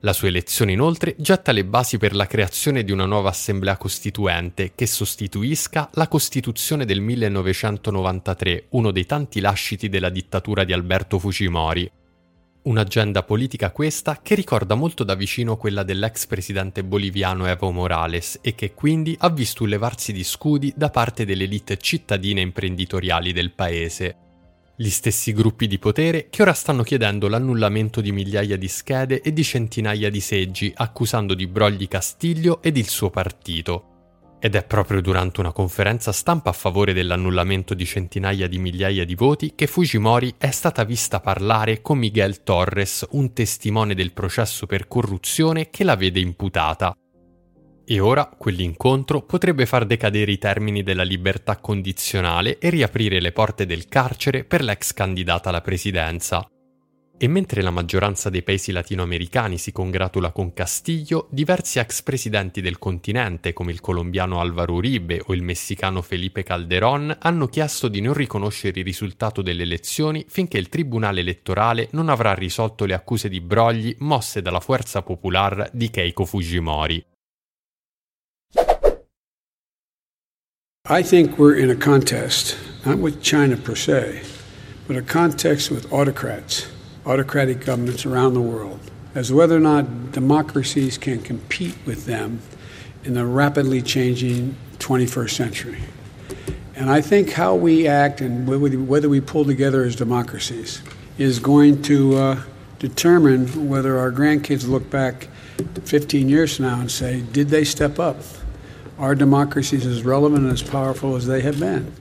La 0.00 0.12
sua 0.12 0.28
elezione 0.28 0.72
inoltre 0.72 1.14
getta 1.16 1.52
le 1.52 1.64
basi 1.64 1.96
per 1.96 2.14
la 2.14 2.26
creazione 2.26 2.84
di 2.84 2.92
una 2.92 3.06
nuova 3.06 3.30
assemblea 3.30 3.78
costituente 3.78 4.72
che 4.74 4.86
sostituisca 4.86 5.88
la 5.94 6.08
Costituzione 6.08 6.84
del 6.84 7.00
1993, 7.00 8.66
uno 8.72 8.90
dei 8.90 9.06
tanti 9.06 9.40
lasciti 9.40 9.88
della 9.88 10.10
dittatura 10.10 10.64
di 10.64 10.74
Alberto 10.74 11.18
Fujimori. 11.18 11.90
Un'agenda 12.64 13.22
politica 13.22 13.70
questa 13.70 14.20
che 14.22 14.34
ricorda 14.34 14.74
molto 14.74 15.04
da 15.04 15.14
vicino 15.14 15.58
quella 15.58 15.82
dell'ex 15.82 16.24
presidente 16.24 16.82
boliviano 16.82 17.44
Evo 17.44 17.70
Morales 17.70 18.38
e 18.40 18.54
che 18.54 18.72
quindi 18.72 19.14
ha 19.20 19.28
visto 19.28 19.64
un 19.64 19.68
levarsi 19.68 20.14
di 20.14 20.24
scudi 20.24 20.72
da 20.74 20.88
parte 20.88 21.26
delle 21.26 21.44
elite 21.44 21.76
cittadine 21.76 22.40
e 22.40 22.44
imprenditoriali 22.44 23.34
del 23.34 23.52
paese. 23.52 24.16
Gli 24.76 24.88
stessi 24.88 25.34
gruppi 25.34 25.66
di 25.66 25.78
potere 25.78 26.28
che 26.30 26.40
ora 26.40 26.54
stanno 26.54 26.84
chiedendo 26.84 27.28
l'annullamento 27.28 28.00
di 28.00 28.12
migliaia 28.12 28.56
di 28.56 28.68
schede 28.68 29.20
e 29.20 29.34
di 29.34 29.44
centinaia 29.44 30.08
di 30.08 30.20
seggi, 30.20 30.72
accusando 30.74 31.34
di 31.34 31.46
brogli 31.46 31.86
Castiglio 31.86 32.62
ed 32.62 32.78
il 32.78 32.88
suo 32.88 33.10
partito. 33.10 33.93
Ed 34.44 34.56
è 34.56 34.62
proprio 34.62 35.00
durante 35.00 35.40
una 35.40 35.52
conferenza 35.52 36.12
stampa 36.12 36.50
a 36.50 36.52
favore 36.52 36.92
dell'annullamento 36.92 37.72
di 37.72 37.86
centinaia 37.86 38.46
di 38.46 38.58
migliaia 38.58 39.06
di 39.06 39.14
voti 39.14 39.54
che 39.54 39.66
Fujimori 39.66 40.34
è 40.36 40.50
stata 40.50 40.84
vista 40.84 41.18
parlare 41.18 41.80
con 41.80 41.96
Miguel 41.96 42.42
Torres, 42.42 43.06
un 43.12 43.32
testimone 43.32 43.94
del 43.94 44.12
processo 44.12 44.66
per 44.66 44.86
corruzione 44.86 45.70
che 45.70 45.82
la 45.82 45.96
vede 45.96 46.20
imputata. 46.20 46.94
E 47.86 48.00
ora 48.00 48.26
quell'incontro 48.26 49.22
potrebbe 49.22 49.64
far 49.64 49.86
decadere 49.86 50.32
i 50.32 50.38
termini 50.38 50.82
della 50.82 51.04
libertà 51.04 51.56
condizionale 51.56 52.58
e 52.58 52.68
riaprire 52.68 53.22
le 53.22 53.32
porte 53.32 53.64
del 53.64 53.86
carcere 53.86 54.44
per 54.44 54.62
l'ex 54.62 54.92
candidata 54.92 55.48
alla 55.48 55.62
presidenza. 55.62 56.46
E 57.16 57.28
mentre 57.28 57.62
la 57.62 57.70
maggioranza 57.70 58.28
dei 58.28 58.42
paesi 58.42 58.72
latinoamericani 58.72 59.56
si 59.56 59.70
congratula 59.70 60.32
con 60.32 60.52
Castillo, 60.52 61.28
diversi 61.30 61.78
ex 61.78 62.02
presidenti 62.02 62.60
del 62.60 62.80
continente, 62.80 63.52
come 63.52 63.70
il 63.70 63.80
colombiano 63.80 64.40
Álvaro 64.40 64.74
Uribe 64.74 65.22
o 65.26 65.32
il 65.32 65.42
messicano 65.42 66.02
Felipe 66.02 66.42
Calderón, 66.42 67.16
hanno 67.20 67.46
chiesto 67.46 67.86
di 67.86 68.00
non 68.00 68.14
riconoscere 68.14 68.80
il 68.80 68.84
risultato 68.84 69.42
delle 69.42 69.62
elezioni 69.62 70.26
finché 70.28 70.58
il 70.58 70.68
tribunale 70.68 71.20
elettorale 71.20 71.88
non 71.92 72.08
avrà 72.08 72.34
risolto 72.34 72.84
le 72.84 72.94
accuse 72.94 73.28
di 73.28 73.40
brogli 73.40 73.94
mosse 74.00 74.42
dalla 74.42 74.60
forza 74.60 75.02
popolare 75.02 75.70
di 75.72 75.90
Keiko 75.90 76.24
Fujimori. 76.24 77.06
I 80.86 81.02
think 81.02 81.38
we're 81.38 81.58
in 81.58 81.70
a 81.70 81.76
contest, 81.76 82.58
not 82.84 82.98
with 82.98 83.20
China 83.20 83.56
per 83.56 83.76
se, 83.76 84.20
but 84.86 84.96
a 84.96 85.02
contest 85.02 85.70
with 85.70 85.86
autocrats. 85.90 86.73
Autocratic 87.06 87.64
governments 87.64 88.06
around 88.06 88.34
the 88.34 88.40
world 88.40 88.80
as 89.14 89.32
whether 89.32 89.56
or 89.56 89.60
not 89.60 90.12
democracies 90.12 90.98
can 90.98 91.20
compete 91.20 91.76
with 91.86 92.06
them 92.06 92.40
in 93.04 93.14
the 93.14 93.24
rapidly 93.24 93.80
changing 93.80 94.56
21st 94.78 95.30
century. 95.30 95.78
And 96.74 96.90
I 96.90 97.00
think 97.00 97.30
how 97.30 97.54
we 97.54 97.86
act 97.86 98.20
and 98.20 98.48
whether 98.88 99.08
we 99.08 99.20
pull 99.20 99.44
together 99.44 99.84
as 99.84 99.94
democracies 99.94 100.82
is 101.18 101.38
going 101.38 101.82
to 101.82 102.16
uh, 102.16 102.42
determine 102.80 103.68
whether 103.68 103.98
our 103.98 104.10
grandkids 104.10 104.66
look 104.66 104.90
back 104.90 105.28
15 105.84 106.28
years 106.28 106.56
from 106.56 106.64
now 106.64 106.80
and 106.80 106.90
say, 106.90 107.20
did 107.20 107.48
they 107.48 107.62
step 107.62 108.00
up? 108.00 108.16
Are 108.98 109.14
democracies 109.14 109.86
as 109.86 110.02
relevant 110.02 110.42
and 110.42 110.52
as 110.52 110.62
powerful 110.62 111.14
as 111.14 111.26
they 111.26 111.40
have 111.42 111.60
been? 111.60 111.92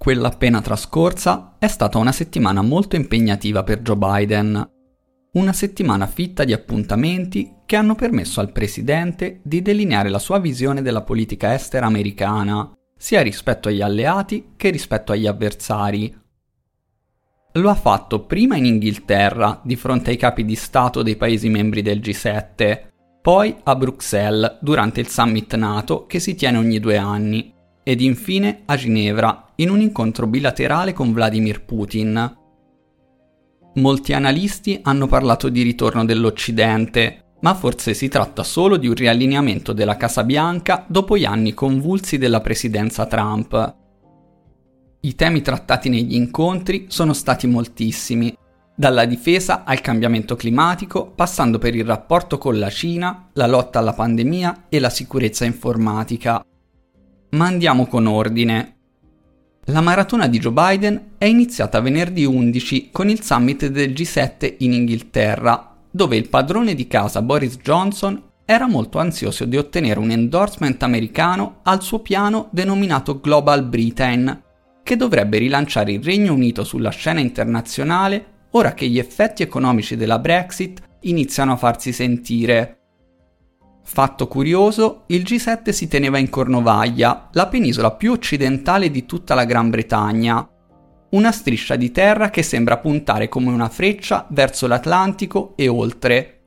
Quella 0.00 0.28
appena 0.28 0.62
trascorsa 0.62 1.56
è 1.58 1.68
stata 1.68 1.98
una 1.98 2.10
settimana 2.10 2.62
molto 2.62 2.96
impegnativa 2.96 3.62
per 3.62 3.82
Joe 3.82 3.96
Biden. 3.96 4.70
Una 5.32 5.52
settimana 5.52 6.06
fitta 6.06 6.44
di 6.44 6.54
appuntamenti 6.54 7.56
che 7.66 7.76
hanno 7.76 7.94
permesso 7.94 8.40
al 8.40 8.50
presidente 8.50 9.40
di 9.44 9.60
delineare 9.60 10.08
la 10.08 10.18
sua 10.18 10.38
visione 10.38 10.80
della 10.80 11.02
politica 11.02 11.52
estera 11.52 11.84
americana, 11.84 12.72
sia 12.96 13.20
rispetto 13.20 13.68
agli 13.68 13.82
alleati 13.82 14.54
che 14.56 14.70
rispetto 14.70 15.12
agli 15.12 15.26
avversari. 15.26 16.18
Lo 17.52 17.68
ha 17.68 17.74
fatto 17.74 18.24
prima 18.24 18.56
in 18.56 18.64
Inghilterra, 18.64 19.60
di 19.62 19.76
fronte 19.76 20.08
ai 20.08 20.16
capi 20.16 20.46
di 20.46 20.54
Stato 20.54 21.02
dei 21.02 21.16
Paesi 21.16 21.50
membri 21.50 21.82
del 21.82 21.98
G7, 21.98 22.88
poi 23.20 23.54
a 23.64 23.76
Bruxelles 23.76 24.60
durante 24.62 25.00
il 25.00 25.08
summit 25.08 25.54
NATO 25.56 26.06
che 26.06 26.20
si 26.20 26.34
tiene 26.34 26.56
ogni 26.56 26.80
due 26.80 26.96
anni, 26.96 27.58
ed 27.90 28.00
infine 28.00 28.62
a 28.66 28.76
Ginevra 28.76 29.50
in 29.56 29.68
un 29.68 29.80
incontro 29.80 30.28
bilaterale 30.28 30.92
con 30.92 31.12
Vladimir 31.12 31.64
Putin. 31.64 32.36
Molti 33.74 34.12
analisti 34.12 34.78
hanno 34.80 35.08
parlato 35.08 35.48
di 35.48 35.62
ritorno 35.62 36.04
dell'Occidente, 36.04 37.32
ma 37.40 37.52
forse 37.54 37.94
si 37.94 38.06
tratta 38.06 38.44
solo 38.44 38.76
di 38.76 38.86
un 38.86 38.94
riallineamento 38.94 39.72
della 39.72 39.96
Casa 39.96 40.22
Bianca 40.22 40.84
dopo 40.86 41.16
gli 41.16 41.24
anni 41.24 41.52
convulsi 41.52 42.16
della 42.16 42.40
presidenza 42.40 43.06
Trump. 43.06 43.74
I 45.00 45.14
temi 45.16 45.42
trattati 45.42 45.88
negli 45.88 46.14
incontri 46.14 46.86
sono 46.90 47.12
stati 47.12 47.48
moltissimi, 47.48 48.32
dalla 48.72 49.04
difesa 49.04 49.64
al 49.64 49.80
cambiamento 49.80 50.36
climatico, 50.36 51.10
passando 51.10 51.58
per 51.58 51.74
il 51.74 51.84
rapporto 51.84 52.38
con 52.38 52.56
la 52.56 52.70
Cina, 52.70 53.30
la 53.32 53.48
lotta 53.48 53.80
alla 53.80 53.94
pandemia 53.94 54.66
e 54.68 54.78
la 54.78 54.90
sicurezza 54.90 55.44
informatica. 55.44 56.44
Ma 57.30 57.46
andiamo 57.46 57.86
con 57.86 58.06
ordine. 58.06 58.76
La 59.66 59.80
maratona 59.80 60.26
di 60.26 60.38
Joe 60.38 60.52
Biden 60.52 61.12
è 61.16 61.26
iniziata 61.26 61.80
venerdì 61.80 62.24
11 62.24 62.88
con 62.90 63.08
il 63.08 63.22
summit 63.22 63.66
del 63.66 63.92
G7 63.92 64.56
in 64.58 64.72
Inghilterra, 64.72 65.76
dove 65.90 66.16
il 66.16 66.28
padrone 66.28 66.74
di 66.74 66.86
casa 66.88 67.22
Boris 67.22 67.56
Johnson 67.58 68.20
era 68.44 68.66
molto 68.66 68.98
ansioso 68.98 69.44
di 69.44 69.56
ottenere 69.56 70.00
un 70.00 70.10
endorsement 70.10 70.82
americano 70.82 71.60
al 71.62 71.82
suo 71.82 72.00
piano 72.00 72.48
denominato 72.50 73.20
Global 73.20 73.64
Britain, 73.64 74.42
che 74.82 74.96
dovrebbe 74.96 75.38
rilanciare 75.38 75.92
il 75.92 76.02
Regno 76.02 76.32
Unito 76.32 76.64
sulla 76.64 76.90
scena 76.90 77.20
internazionale 77.20 78.38
ora 78.52 78.74
che 78.74 78.88
gli 78.88 78.98
effetti 78.98 79.44
economici 79.44 79.94
della 79.94 80.18
Brexit 80.18 80.82
iniziano 81.02 81.52
a 81.52 81.56
farsi 81.56 81.92
sentire. 81.92 82.79
Fatto 83.92 84.28
curioso, 84.28 85.02
il 85.08 85.22
G7 85.22 85.70
si 85.70 85.88
teneva 85.88 86.16
in 86.16 86.30
Cornovaglia, 86.30 87.28
la 87.32 87.48
penisola 87.48 87.90
più 87.90 88.12
occidentale 88.12 88.88
di 88.88 89.04
tutta 89.04 89.34
la 89.34 89.44
Gran 89.44 89.68
Bretagna. 89.68 90.48
Una 91.10 91.32
striscia 91.32 91.74
di 91.74 91.90
terra 91.90 92.30
che 92.30 92.44
sembra 92.44 92.78
puntare 92.78 93.28
come 93.28 93.50
una 93.50 93.68
freccia 93.68 94.28
verso 94.30 94.68
l'Atlantico 94.68 95.54
e 95.56 95.66
oltre. 95.66 96.42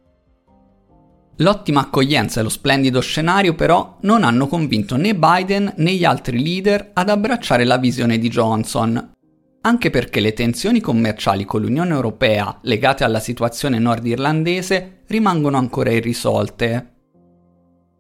L'ottima 1.40 1.82
accoglienza 1.82 2.40
e 2.40 2.44
lo 2.44 2.50
splendido 2.50 3.02
scenario 3.02 3.56
però 3.56 3.98
non 4.04 4.24
hanno 4.24 4.48
convinto 4.48 4.96
né 4.96 5.14
Biden 5.14 5.74
né 5.76 5.92
gli 5.92 6.06
altri 6.06 6.42
leader 6.42 6.92
ad 6.94 7.10
abbracciare 7.10 7.66
la 7.66 7.78
visione 7.78 8.20
di 8.20 8.30
Johnson, 8.30 9.12
anche 9.60 9.90
perché 9.90 10.22
le 10.22 10.32
tensioni 10.32 10.80
commerciali 10.80 11.44
con 11.44 11.60
l'Unione 11.60 11.94
Europea 11.94 12.58
legate 12.62 13.04
alla 13.04 13.20
situazione 13.20 13.80
nordirlandese 13.80 15.02
rimangono 15.08 15.58
ancora 15.58 15.92
irrisolte. 15.92 16.93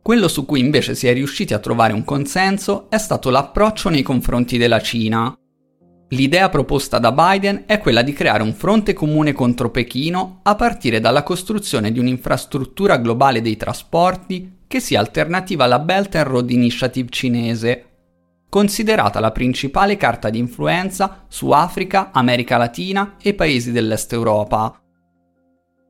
Quello 0.03 0.27
su 0.27 0.45
cui 0.45 0.59
invece 0.59 0.95
si 0.95 1.07
è 1.07 1.13
riusciti 1.13 1.53
a 1.53 1.59
trovare 1.59 1.93
un 1.93 2.03
consenso 2.03 2.89
è 2.89 2.97
stato 2.97 3.29
l'approccio 3.29 3.87
nei 3.87 4.01
confronti 4.01 4.57
della 4.57 4.81
Cina. 4.81 5.33
L'idea 6.09 6.49
proposta 6.49 6.99
da 6.99 7.13
Biden 7.13 7.63
è 7.65 7.77
quella 7.79 8.01
di 8.01 8.11
creare 8.11 8.43
un 8.43 8.53
fronte 8.53 8.91
comune 8.91 9.31
contro 9.31 9.71
Pechino 9.71 10.41
a 10.43 10.55
partire 10.55 10.99
dalla 10.99 11.23
costruzione 11.23 11.93
di 11.93 11.99
un'infrastruttura 11.99 12.97
globale 12.97 13.39
dei 13.39 13.55
trasporti 13.55 14.63
che 14.67 14.81
sia 14.81 14.99
alternativa 14.99 15.63
alla 15.63 15.79
Belt 15.79 16.15
and 16.15 16.27
Road 16.27 16.49
Initiative 16.49 17.07
cinese, 17.09 17.85
considerata 18.49 19.21
la 19.21 19.31
principale 19.31 19.95
carta 19.95 20.29
di 20.29 20.37
influenza 20.37 21.23
su 21.29 21.51
Africa, 21.51 22.09
America 22.11 22.57
Latina 22.57 23.15
e 23.21 23.33
paesi 23.35 23.71
dell'Est 23.71 24.11
Europa. 24.11 24.82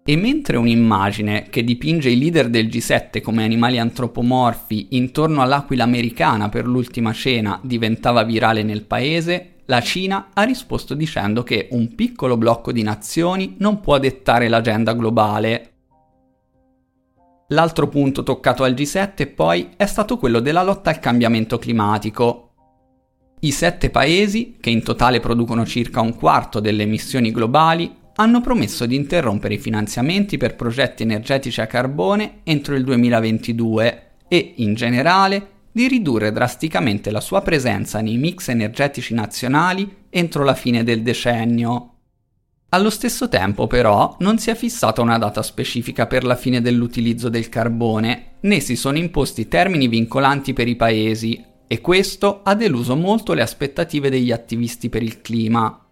E 0.05 0.17
mentre 0.17 0.57
un'immagine 0.57 1.48
che 1.50 1.63
dipinge 1.63 2.10
i 2.10 2.17
leader 2.17 2.50
del 2.50 2.67
G7 2.67 3.22
come 3.22 3.45
animali 3.45 3.79
antropomorfi 3.79 4.88
intorno 4.91 5.41
all'aquila 5.41 5.86
americana 5.86 6.50
per 6.50 6.67
l'ultima 6.67 7.13
cena 7.13 7.57
diventava 7.63 8.24
virale 8.24 8.63
nel 8.63 8.83
paese, 8.83 9.62
la 9.67 9.79
Cina 9.79 10.31
ha 10.33 10.43
risposto 10.43 10.93
dicendo 10.93 11.43
che 11.43 11.69
un 11.72 11.95
piccolo 11.95 12.36
blocco 12.36 12.74
di 12.74 12.83
nazioni 12.83 13.55
non 13.60 13.79
può 13.79 13.98
dettare 13.98 14.50
l'agenda 14.50 14.93
globale. 14.93 15.69
L'altro 17.48 17.88
punto 17.88 18.24
toccato 18.24 18.65
al 18.65 18.74
G7 18.74 19.33
poi 19.33 19.69
è 19.77 19.86
stato 19.86 20.17
quello 20.17 20.41
della 20.41 20.63
lotta 20.63 20.89
al 20.89 21.00
cambiamento 21.00 21.57
climatico. 21.57 22.50
I 23.39 23.51
sette 23.51 23.89
paesi, 23.89 24.57
che 24.60 24.69
in 24.69 24.83
totale 24.83 25.22
producono 25.22 25.65
circa 25.65 26.01
un 26.01 26.15
quarto 26.15 26.60
delle 26.60 26.83
emissioni 26.83 27.31
globali, 27.31 28.01
hanno 28.15 28.41
promesso 28.41 28.86
di 28.86 28.96
interrompere 28.96 29.55
i 29.55 29.60
finanziamenti 29.60 30.38
per 30.38 30.55
progetti 30.55 31.03
energetici 31.03 31.62
a 31.62 31.67
carbone 31.67 32.39
entro 32.43 32.75
il 32.75 32.84
2022 32.84 34.12
e, 34.27 34.53
in 34.58 34.75
generale, 34.75 35.48
di 35.72 35.88
ridurre 35.88 36.32
drasticamente 36.32 37.10
la 37.10 37.20
sua 37.20 37.41
presenza 37.41 38.00
nei 38.00 38.17
mix 38.17 38.50
energetici 38.50 39.15
nazionali 39.15 40.05
entro 40.10 40.43
la 40.43 40.53
fine 40.53 40.84
del 40.84 41.01
decennio. 41.01 41.89
Allo 42.70 42.89
stesso 42.89 43.29
tempo, 43.29 43.67
però, 43.67 44.15
non 44.20 44.38
si 44.38 44.50
è 44.50 44.55
fissata 44.55 45.01
una 45.01 45.17
data 45.17 45.41
specifica 45.41 46.08
per 46.08 46.24
la 46.24 46.36
fine 46.36 46.62
dell'utilizzo 46.62 47.29
del 47.29 47.50
carbone, 47.50 48.38
né 48.41 48.60
si 48.60 48.75
sono 48.75 48.98
imposti 48.98 49.48
termini 49.48 49.88
vincolanti 49.88 50.53
per 50.53 50.67
i 50.67 50.75
paesi, 50.75 51.43
e 51.67 51.82
questo 51.82 52.41
ha 52.43 52.55
deluso 52.55 52.96
molto 52.96 53.34
le 53.34 53.41
aspettative 53.41 54.10
degli 54.10 54.32
attivisti 54.32 54.89
per 54.89 55.01
il 55.01 55.22
clima. 55.22 55.83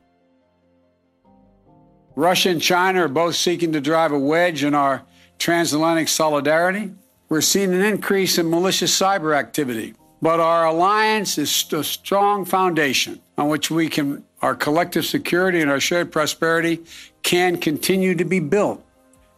Russia 2.22 2.50
and 2.50 2.62
China 2.62 3.06
are 3.06 3.08
both 3.08 3.36
seeking 3.36 3.74
to 3.74 3.82
drive 3.82 4.12
a 4.12 4.20
wedge 4.20 4.64
in 4.64 4.76
our 4.76 5.02
transatlantic 5.40 6.08
solidarity. 6.08 6.92
We're 7.30 7.42
seeing 7.42 7.74
an 7.74 7.82
increase 7.82 8.38
in 8.38 8.48
malicious 8.48 8.96
cyber 8.96 9.36
activity, 9.36 9.96
but 10.22 10.40
our 10.40 10.68
alliance 10.68 11.40
is 11.40 11.66
a 11.74 11.84
strong 11.84 12.46
foundation 12.46 13.20
on 13.40 13.50
which 13.50 13.72
we 13.72 13.90
can, 13.90 14.24
our 14.44 14.54
collective 14.54 15.04
security 15.04 15.62
and 15.62 15.72
our 15.72 15.80
shared 15.80 16.12
prosperity 16.12 16.84
can 17.24 17.58
continue 17.58 18.14
to 18.14 18.24
be 18.24 18.40
built. 18.40 18.86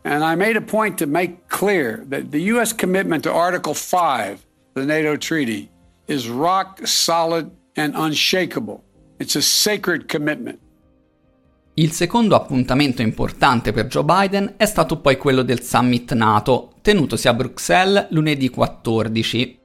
And 0.04 0.22
I 0.22 0.36
made 0.36 0.58
a 0.58 0.62
point 0.62 0.98
to 0.98 1.06
make 1.06 1.48
clear 1.48 2.04
that 2.10 2.32
the 2.32 2.42
U.S. 2.42 2.74
commitment 2.74 3.24
to 3.24 3.32
Article 3.32 3.74
5 3.74 4.46
the 4.74 4.86
NATO 4.86 5.16
Treaty 5.16 5.72
is 6.08 6.28
rock 6.28 6.86
solid 6.86 7.50
and 7.78 7.96
unshakable. 7.96 8.84
It's 9.20 9.38
a 9.38 9.42
sacred 9.42 10.10
commitment. 10.10 10.60
Il 11.76 11.92
secondo 11.92 12.36
appuntamento 12.36 13.02
importante 13.02 13.72
per 13.72 13.88
Joe 13.88 14.04
Biden 14.04 14.54
è 14.58 14.66
stato 14.66 15.00
poi 15.00 15.18
quello 15.18 15.42
del 15.42 15.64
summit 15.64 16.14
NATO, 16.14 16.74
tenutosi 16.84 17.28
a 17.28 17.34
Bruxelles 17.34 18.10
lunedì 18.12 18.48
14. 18.50 19.60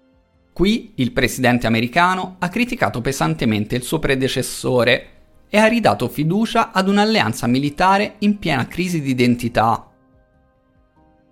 Qui 0.50 0.92
il 0.94 1.12
presidente 1.12 1.66
americano 1.66 2.36
ha 2.38 2.48
criticato 2.48 3.02
pesantemente 3.02 3.76
il 3.76 3.82
suo 3.82 3.98
predecessore 3.98 5.08
e 5.50 5.58
ha 5.58 5.66
ridato 5.66 6.08
fiducia 6.08 6.72
ad 6.72 6.88
un'alleanza 6.88 7.46
militare 7.46 8.14
in 8.20 8.38
piena 8.38 8.66
crisi 8.66 9.02
di 9.02 9.10
identità. 9.10 9.86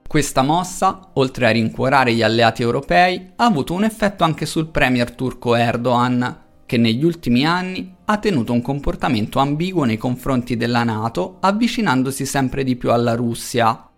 Questa 0.06 0.42
mossa, 0.42 1.08
oltre 1.14 1.46
a 1.46 1.50
rincuorare 1.52 2.12
gli 2.12 2.22
alleati 2.22 2.60
europei, 2.60 3.32
ha 3.36 3.44
avuto 3.46 3.72
un 3.72 3.84
effetto 3.84 4.24
anche 4.24 4.44
sul 4.44 4.68
premier 4.68 5.12
turco 5.12 5.54
Erdogan, 5.54 6.44
che 6.66 6.76
negli 6.76 7.04
ultimi 7.04 7.46
anni 7.46 7.94
ha 8.04 8.18
tenuto 8.18 8.52
un 8.52 8.60
comportamento 8.60 9.38
ambiguo 9.38 9.84
nei 9.84 9.96
confronti 9.96 10.56
della 10.56 10.82
Nato, 10.82 11.38
avvicinandosi 11.40 12.26
sempre 12.26 12.64
di 12.64 12.76
più 12.76 12.90
alla 12.90 13.14
Russia. 13.14 13.88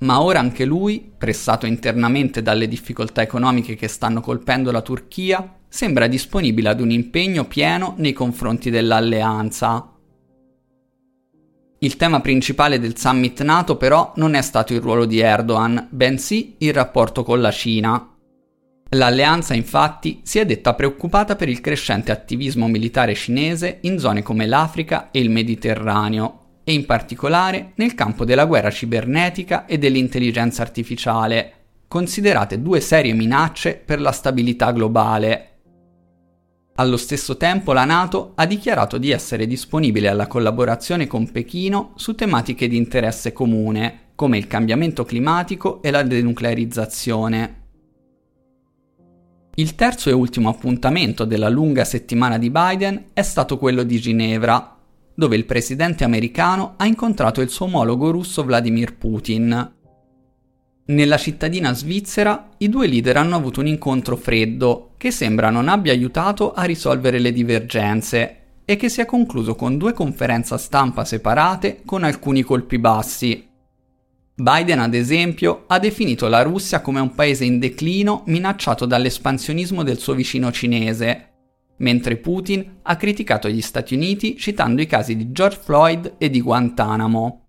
Ma 0.00 0.22
ora 0.22 0.40
anche 0.40 0.64
lui, 0.64 1.12
pressato 1.16 1.66
internamente 1.66 2.40
dalle 2.40 2.68
difficoltà 2.68 3.20
economiche 3.20 3.74
che 3.74 3.88
stanno 3.88 4.20
colpendo 4.20 4.70
la 4.70 4.80
Turchia, 4.80 5.56
sembra 5.68 6.06
disponibile 6.06 6.70
ad 6.70 6.80
un 6.80 6.90
impegno 6.90 7.44
pieno 7.44 7.94
nei 7.98 8.12
confronti 8.12 8.70
dell'alleanza. 8.70 9.92
Il 11.80 11.96
tema 11.96 12.20
principale 12.20 12.80
del 12.80 12.96
summit 12.96 13.40
NATO 13.42 13.76
però 13.76 14.12
non 14.16 14.34
è 14.34 14.42
stato 14.42 14.72
il 14.72 14.80
ruolo 14.80 15.04
di 15.04 15.20
Erdogan, 15.20 15.88
bensì 15.90 16.56
il 16.58 16.72
rapporto 16.72 17.22
con 17.22 17.40
la 17.40 17.52
Cina. 17.52 18.17
L'alleanza 18.92 19.52
infatti 19.52 20.20
si 20.22 20.38
è 20.38 20.46
detta 20.46 20.72
preoccupata 20.72 21.36
per 21.36 21.50
il 21.50 21.60
crescente 21.60 22.10
attivismo 22.10 22.68
militare 22.68 23.14
cinese 23.14 23.78
in 23.82 23.98
zone 23.98 24.22
come 24.22 24.46
l'Africa 24.46 25.10
e 25.10 25.20
il 25.20 25.28
Mediterraneo 25.28 26.60
e 26.64 26.72
in 26.72 26.86
particolare 26.86 27.72
nel 27.74 27.94
campo 27.94 28.24
della 28.24 28.46
guerra 28.46 28.70
cibernetica 28.70 29.66
e 29.66 29.76
dell'intelligenza 29.76 30.62
artificiale, 30.62 31.52
considerate 31.86 32.62
due 32.62 32.80
serie 32.80 33.12
minacce 33.12 33.74
per 33.74 34.00
la 34.00 34.12
stabilità 34.12 34.72
globale. 34.72 35.44
Allo 36.76 36.96
stesso 36.96 37.36
tempo 37.36 37.74
la 37.74 37.84
Nato 37.84 38.32
ha 38.36 38.46
dichiarato 38.46 38.96
di 38.96 39.10
essere 39.10 39.46
disponibile 39.46 40.08
alla 40.08 40.26
collaborazione 40.26 41.06
con 41.06 41.30
Pechino 41.30 41.92
su 41.96 42.14
tematiche 42.14 42.68
di 42.68 42.76
interesse 42.76 43.32
comune, 43.32 44.12
come 44.14 44.38
il 44.38 44.46
cambiamento 44.46 45.04
climatico 45.04 45.82
e 45.82 45.90
la 45.90 46.02
denuclearizzazione. 46.02 47.57
Il 49.58 49.74
terzo 49.74 50.08
e 50.08 50.12
ultimo 50.12 50.50
appuntamento 50.50 51.24
della 51.24 51.48
lunga 51.48 51.84
settimana 51.84 52.38
di 52.38 52.48
Biden 52.48 53.06
è 53.12 53.22
stato 53.22 53.58
quello 53.58 53.82
di 53.82 53.98
Ginevra, 53.98 54.76
dove 55.12 55.34
il 55.34 55.46
presidente 55.46 56.04
americano 56.04 56.74
ha 56.76 56.86
incontrato 56.86 57.40
il 57.40 57.48
suo 57.48 57.66
omologo 57.66 58.12
russo 58.12 58.44
Vladimir 58.44 58.96
Putin. 58.96 59.72
Nella 60.84 61.16
cittadina 61.16 61.74
svizzera 61.74 62.50
i 62.58 62.68
due 62.68 62.86
leader 62.86 63.16
hanno 63.16 63.34
avuto 63.34 63.58
un 63.58 63.66
incontro 63.66 64.14
freddo 64.14 64.92
che 64.96 65.10
sembra 65.10 65.50
non 65.50 65.66
abbia 65.68 65.90
aiutato 65.90 66.52
a 66.52 66.62
risolvere 66.62 67.18
le 67.18 67.32
divergenze 67.32 68.36
e 68.64 68.76
che 68.76 68.88
si 68.88 69.00
è 69.00 69.06
concluso 69.06 69.56
con 69.56 69.76
due 69.76 69.92
conferenze 69.92 70.56
stampa 70.56 71.04
separate 71.04 71.80
con 71.84 72.04
alcuni 72.04 72.42
colpi 72.42 72.78
bassi. 72.78 73.44
Biden, 74.40 74.78
ad 74.78 74.94
esempio, 74.94 75.64
ha 75.66 75.80
definito 75.80 76.28
la 76.28 76.42
Russia 76.42 76.80
come 76.80 77.00
un 77.00 77.12
paese 77.12 77.44
in 77.44 77.58
declino 77.58 78.22
minacciato 78.26 78.86
dall'espansionismo 78.86 79.82
del 79.82 79.98
suo 79.98 80.14
vicino 80.14 80.52
cinese, 80.52 81.30
mentre 81.78 82.18
Putin 82.18 82.78
ha 82.82 82.94
criticato 82.94 83.48
gli 83.48 83.60
Stati 83.60 83.94
Uniti 83.94 84.36
citando 84.36 84.80
i 84.80 84.86
casi 84.86 85.16
di 85.16 85.32
George 85.32 85.58
Floyd 85.60 86.14
e 86.18 86.30
di 86.30 86.40
Guantanamo. 86.40 87.46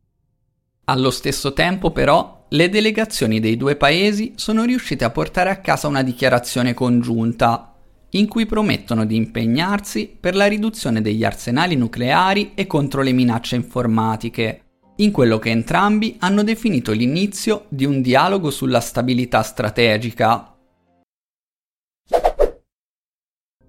Allo 0.86 1.12
stesso 1.12 1.54
tempo, 1.54 1.92
però, 1.92 2.48
le 2.50 2.70
delegazioni 2.70 3.40
dei 3.40 3.56
due 3.56 3.76
paesi 3.76 4.34
sono 4.36 4.64
riuscite 4.64 5.06
a 5.06 5.12
portare 5.12 5.52
a 5.52 5.58
casa 5.58 5.88
una 5.88 6.02
dichiarazione 6.02 6.74
congiunta, 6.74 7.76
in 8.14 8.28
cui 8.28 8.48
promettono 8.48 9.06
di 9.06 9.16
impegnarsi 9.16 10.18
per 10.20 10.36
la 10.36 10.48
riduzione 10.48 11.04
degli 11.04 11.24
arsenali 11.24 11.76
nucleari 11.76 12.54
e 12.56 12.66
contro 12.66 13.04
le 13.04 13.12
minacce 13.12 13.58
informatiche 13.58 14.64
in 15.00 15.12
quello 15.12 15.38
che 15.38 15.50
entrambi 15.50 16.18
hanno 16.20 16.44
definito 16.44 16.92
l'inizio 16.92 17.66
di 17.70 17.86
un 17.86 18.02
dialogo 18.02 18.52
sulla 18.52 18.82
stabilità 18.82 19.42
strategica. 19.42 20.56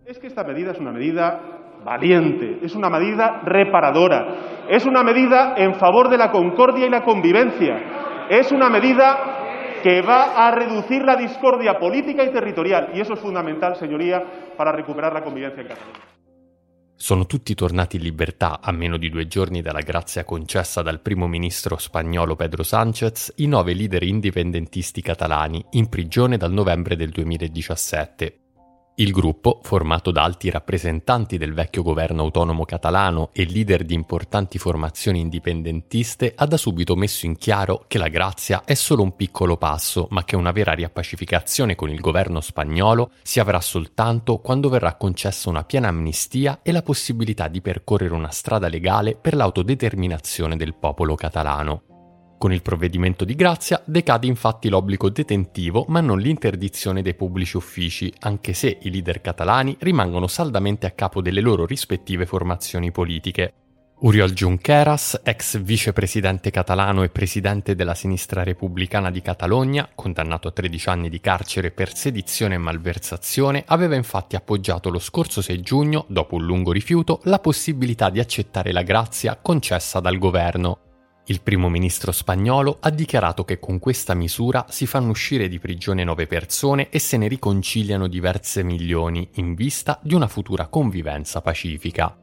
Es 0.04 0.18
que 0.18 0.26
esta 0.26 0.42
medida 0.42 0.72
es 0.72 0.78
una 0.80 0.90
medida 0.90 1.40
valiente, 1.84 2.58
es 2.62 2.74
una 2.74 2.90
medida 2.90 3.42
reparadora, 3.44 4.66
es 4.68 4.84
una 4.84 5.04
medida 5.04 5.54
en 5.56 5.74
favor 5.74 6.10
de 6.10 6.16
la 6.16 6.32
concordia 6.32 6.86
y 6.86 6.90
la 6.90 7.04
convivencia, 7.04 8.28
es 8.28 8.50
una 8.50 8.68
medida 8.68 9.80
que 9.84 10.02
va 10.02 10.48
a 10.48 10.50
reducir 10.50 11.02
la 11.04 11.14
discordia 11.14 11.78
política 11.78 12.24
y 12.24 12.32
territorial 12.32 12.90
y 12.92 13.00
eso 13.00 13.14
es 13.14 13.20
fundamental, 13.20 13.76
señoría, 13.76 14.20
para 14.56 14.72
recuperar 14.72 15.12
la 15.12 15.22
convivencia 15.22 15.62
en 15.62 15.68
Cataluña. 15.68 16.19
Sono 17.02 17.24
tutti 17.24 17.54
tornati 17.54 17.96
in 17.96 18.02
libertà 18.02 18.60
a 18.60 18.70
meno 18.72 18.98
di 18.98 19.08
due 19.08 19.26
giorni 19.26 19.62
dalla 19.62 19.80
grazia 19.80 20.22
concessa 20.22 20.82
dal 20.82 21.00
primo 21.00 21.26
ministro 21.26 21.78
spagnolo 21.78 22.36
Pedro 22.36 22.62
Sánchez 22.62 23.32
i 23.36 23.46
nove 23.46 23.72
leader 23.72 24.02
indipendentisti 24.02 25.00
catalani 25.00 25.64
in 25.70 25.88
prigione 25.88 26.36
dal 26.36 26.52
novembre 26.52 26.96
del 26.96 27.08
2017. 27.08 28.49
Il 28.96 29.12
gruppo, 29.12 29.60
formato 29.62 30.10
da 30.10 30.24
alti 30.24 30.50
rappresentanti 30.50 31.38
del 31.38 31.54
vecchio 31.54 31.82
governo 31.82 32.20
autonomo 32.20 32.66
catalano 32.66 33.30
e 33.32 33.46
leader 33.46 33.84
di 33.84 33.94
importanti 33.94 34.58
formazioni 34.58 35.20
indipendentiste, 35.20 36.34
ha 36.36 36.44
da 36.44 36.58
subito 36.58 36.94
messo 36.96 37.24
in 37.24 37.36
chiaro 37.36 37.84
che 37.86 37.96
la 37.96 38.08
grazia 38.08 38.62
è 38.64 38.74
solo 38.74 39.02
un 39.02 39.16
piccolo 39.16 39.56
passo, 39.56 40.06
ma 40.10 40.24
che 40.24 40.36
una 40.36 40.52
vera 40.52 40.74
riappacificazione 40.74 41.76
con 41.76 41.88
il 41.88 42.00
governo 42.00 42.42
spagnolo 42.42 43.12
si 43.22 43.40
avrà 43.40 43.60
soltanto 43.62 44.36
quando 44.38 44.68
verrà 44.68 44.94
concessa 44.96 45.48
una 45.48 45.64
piena 45.64 45.88
amnistia 45.88 46.58
e 46.62 46.70
la 46.70 46.82
possibilità 46.82 47.48
di 47.48 47.62
percorrere 47.62 48.12
una 48.12 48.30
strada 48.30 48.68
legale 48.68 49.16
per 49.16 49.34
l'autodeterminazione 49.34 50.56
del 50.56 50.74
popolo 50.74 51.14
catalano. 51.14 51.99
Con 52.40 52.54
il 52.54 52.62
provvedimento 52.62 53.26
di 53.26 53.34
grazia 53.34 53.82
decade 53.84 54.26
infatti 54.26 54.70
l'obbligo 54.70 55.10
detentivo 55.10 55.84
ma 55.88 56.00
non 56.00 56.18
l'interdizione 56.18 57.02
dei 57.02 57.12
pubblici 57.12 57.58
uffici, 57.58 58.10
anche 58.20 58.54
se 58.54 58.78
i 58.80 58.90
leader 58.90 59.20
catalani 59.20 59.76
rimangono 59.80 60.26
saldamente 60.26 60.86
a 60.86 60.92
capo 60.92 61.20
delle 61.20 61.42
loro 61.42 61.66
rispettive 61.66 62.24
formazioni 62.24 62.90
politiche. 62.92 63.52
Uriol 63.98 64.30
Junqueras, 64.30 65.20
ex 65.22 65.58
vicepresidente 65.60 66.50
catalano 66.50 67.02
e 67.02 67.10
presidente 67.10 67.74
della 67.74 67.94
sinistra 67.94 68.42
repubblicana 68.42 69.10
di 69.10 69.20
Catalogna, 69.20 69.86
condannato 69.94 70.48
a 70.48 70.52
13 70.52 70.88
anni 70.88 71.10
di 71.10 71.20
carcere 71.20 71.70
per 71.70 71.94
sedizione 71.94 72.54
e 72.54 72.58
malversazione, 72.58 73.64
aveva 73.66 73.96
infatti 73.96 74.36
appoggiato 74.36 74.88
lo 74.88 74.98
scorso 74.98 75.42
6 75.42 75.60
giugno, 75.60 76.06
dopo 76.08 76.36
un 76.36 76.46
lungo 76.46 76.72
rifiuto, 76.72 77.20
la 77.24 77.38
possibilità 77.38 78.08
di 78.08 78.18
accettare 78.18 78.72
la 78.72 78.82
grazia 78.82 79.36
concessa 79.36 80.00
dal 80.00 80.16
governo. 80.16 80.78
Il 81.30 81.42
primo 81.42 81.68
ministro 81.68 82.10
spagnolo 82.10 82.78
ha 82.80 82.90
dichiarato 82.90 83.44
che 83.44 83.60
con 83.60 83.78
questa 83.78 84.14
misura 84.14 84.66
si 84.68 84.84
fanno 84.84 85.10
uscire 85.10 85.46
di 85.46 85.60
prigione 85.60 86.02
nove 86.02 86.26
persone 86.26 86.88
e 86.90 86.98
se 86.98 87.16
ne 87.18 87.28
riconciliano 87.28 88.08
diverse 88.08 88.64
milioni 88.64 89.28
in 89.34 89.54
vista 89.54 90.00
di 90.02 90.14
una 90.14 90.26
futura 90.26 90.66
convivenza 90.66 91.40
pacifica. 91.40 92.16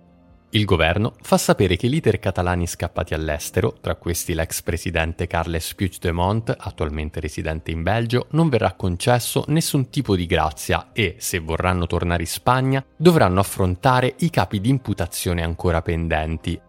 Il 0.50 0.66
governo 0.66 1.14
fa 1.22 1.38
sapere 1.38 1.78
che 1.78 1.86
i 1.86 1.90
leader 1.90 2.20
catalani 2.20 2.68
scappati 2.68 3.14
all'estero, 3.14 3.78
tra 3.80 3.96
questi 3.96 4.34
l'ex 4.34 4.62
presidente 4.62 5.26
Carles 5.26 5.74
Puigdemont, 5.74 6.54
attualmente 6.58 7.22
residente 7.22 7.72
in 7.72 7.84
Belgio, 7.84 8.28
non 8.32 8.50
verrà 8.50 8.74
concesso 8.74 9.46
nessun 9.48 9.90
tipo 9.90 10.18
di 10.18 10.26
grazia 10.26 10.90
e, 10.92 11.16
se 11.18 11.40
vorranno 11.40 11.86
tornare 11.86 12.24
in 12.24 12.28
Spagna, 12.28 12.84
dovranno 12.98 13.40
affrontare 13.40 14.16
i 14.20 14.30
capi 14.30 14.60
di 14.60 14.70
imputazione 14.70 15.44
ancora 15.44 15.82
pendenti, 15.82 16.60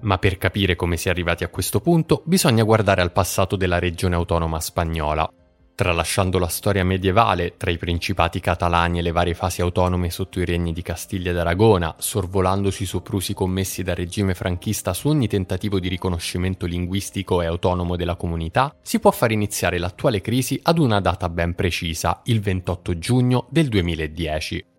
ma 0.00 0.18
per 0.18 0.38
capire 0.38 0.76
come 0.76 0.96
si 0.96 1.08
è 1.08 1.10
arrivati 1.10 1.44
a 1.44 1.48
questo 1.48 1.80
punto 1.80 2.22
bisogna 2.24 2.62
guardare 2.62 3.02
al 3.02 3.12
passato 3.12 3.56
della 3.56 3.78
regione 3.78 4.14
autonoma 4.14 4.60
spagnola. 4.60 5.30
Tralasciando 5.78 6.40
la 6.40 6.48
storia 6.48 6.84
medievale 6.84 7.56
tra 7.56 7.70
i 7.70 7.78
principati 7.78 8.40
catalani 8.40 8.98
e 8.98 9.02
le 9.02 9.12
varie 9.12 9.34
fasi 9.34 9.60
autonome 9.60 10.10
sotto 10.10 10.40
i 10.40 10.44
regni 10.44 10.72
di 10.72 10.82
Castiglia 10.82 11.30
ed 11.30 11.38
Aragona, 11.38 11.94
sorvolandosi 11.96 12.82
i 12.82 12.86
soprusi 12.86 13.32
commessi 13.32 13.84
dal 13.84 13.94
regime 13.94 14.34
franchista 14.34 14.92
su 14.92 15.06
ogni 15.06 15.28
tentativo 15.28 15.78
di 15.78 15.86
riconoscimento 15.86 16.66
linguistico 16.66 17.42
e 17.42 17.46
autonomo 17.46 17.94
della 17.94 18.16
comunità, 18.16 18.74
si 18.82 18.98
può 18.98 19.12
far 19.12 19.30
iniziare 19.30 19.78
l'attuale 19.78 20.20
crisi 20.20 20.58
ad 20.64 20.78
una 20.78 21.00
data 21.00 21.28
ben 21.28 21.54
precisa, 21.54 22.22
il 22.24 22.40
28 22.40 22.98
giugno 22.98 23.46
del 23.48 23.68
2010. 23.68 24.77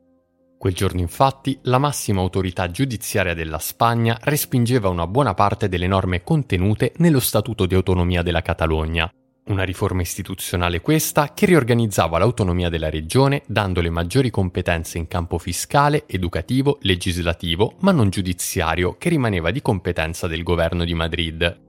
Quel 0.60 0.74
giorno 0.74 1.00
infatti 1.00 1.58
la 1.64 1.78
massima 1.78 2.20
autorità 2.20 2.70
giudiziaria 2.70 3.34
della 3.34 3.60
Spagna 3.60 4.18
respingeva 4.24 4.90
una 4.90 5.08
buona 5.08 5.34
parte 5.34 5.70
delle 5.70 5.88
norme 5.88 6.22
contenute 6.22 6.92
nello 6.98 7.22
Statuto 7.22 7.66
di 7.66 7.76
autonomia 7.76 8.24
della 8.24 8.42
Catalogna. 8.42 9.10
Una 9.46 9.64
riforma 9.64 10.02
istituzionale 10.02 10.82
questa 10.82 11.32
che 11.34 11.46
riorganizzava 11.46 12.18
l'autonomia 12.18 12.68
della 12.68 12.90
regione 12.90 13.44
dandole 13.48 13.90
maggiori 13.90 14.30
competenze 14.30 14.98
in 14.98 15.08
campo 15.08 15.38
fiscale, 15.38 16.04
educativo, 16.06 16.78
legislativo, 16.82 17.76
ma 17.80 17.94
non 17.94 18.10
giudiziario, 18.10 18.98
che 18.98 19.08
rimaneva 19.08 19.52
di 19.52 19.62
competenza 19.62 20.28
del 20.28 20.44
governo 20.44 20.84
di 20.84 20.94
Madrid. 20.94 21.69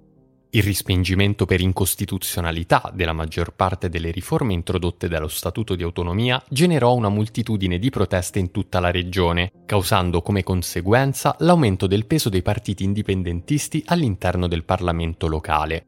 Il 0.53 0.65
respingimento 0.65 1.47
per 1.47 1.61
incostituzionalità 1.61 2.91
della 2.93 3.13
maggior 3.13 3.53
parte 3.55 3.89
delle 3.89 4.11
riforme 4.11 4.53
introdotte 4.53 5.07
dallo 5.07 5.29
Statuto 5.29 5.77
di 5.77 5.85
autonomia 5.85 6.43
generò 6.49 6.95
una 6.95 7.09
moltitudine 7.09 7.79
di 7.79 7.89
proteste 7.89 8.41
in 8.41 8.51
tutta 8.51 8.81
la 8.81 8.91
regione, 8.91 9.53
causando 9.65 10.23
come 10.23 10.43
conseguenza 10.43 11.37
l'aumento 11.39 11.87
del 11.87 12.05
peso 12.05 12.29
dei 12.29 12.43
partiti 12.43 12.83
indipendentisti 12.83 13.85
all'interno 13.87 14.49
del 14.49 14.65
Parlamento 14.65 15.29
locale. 15.29 15.85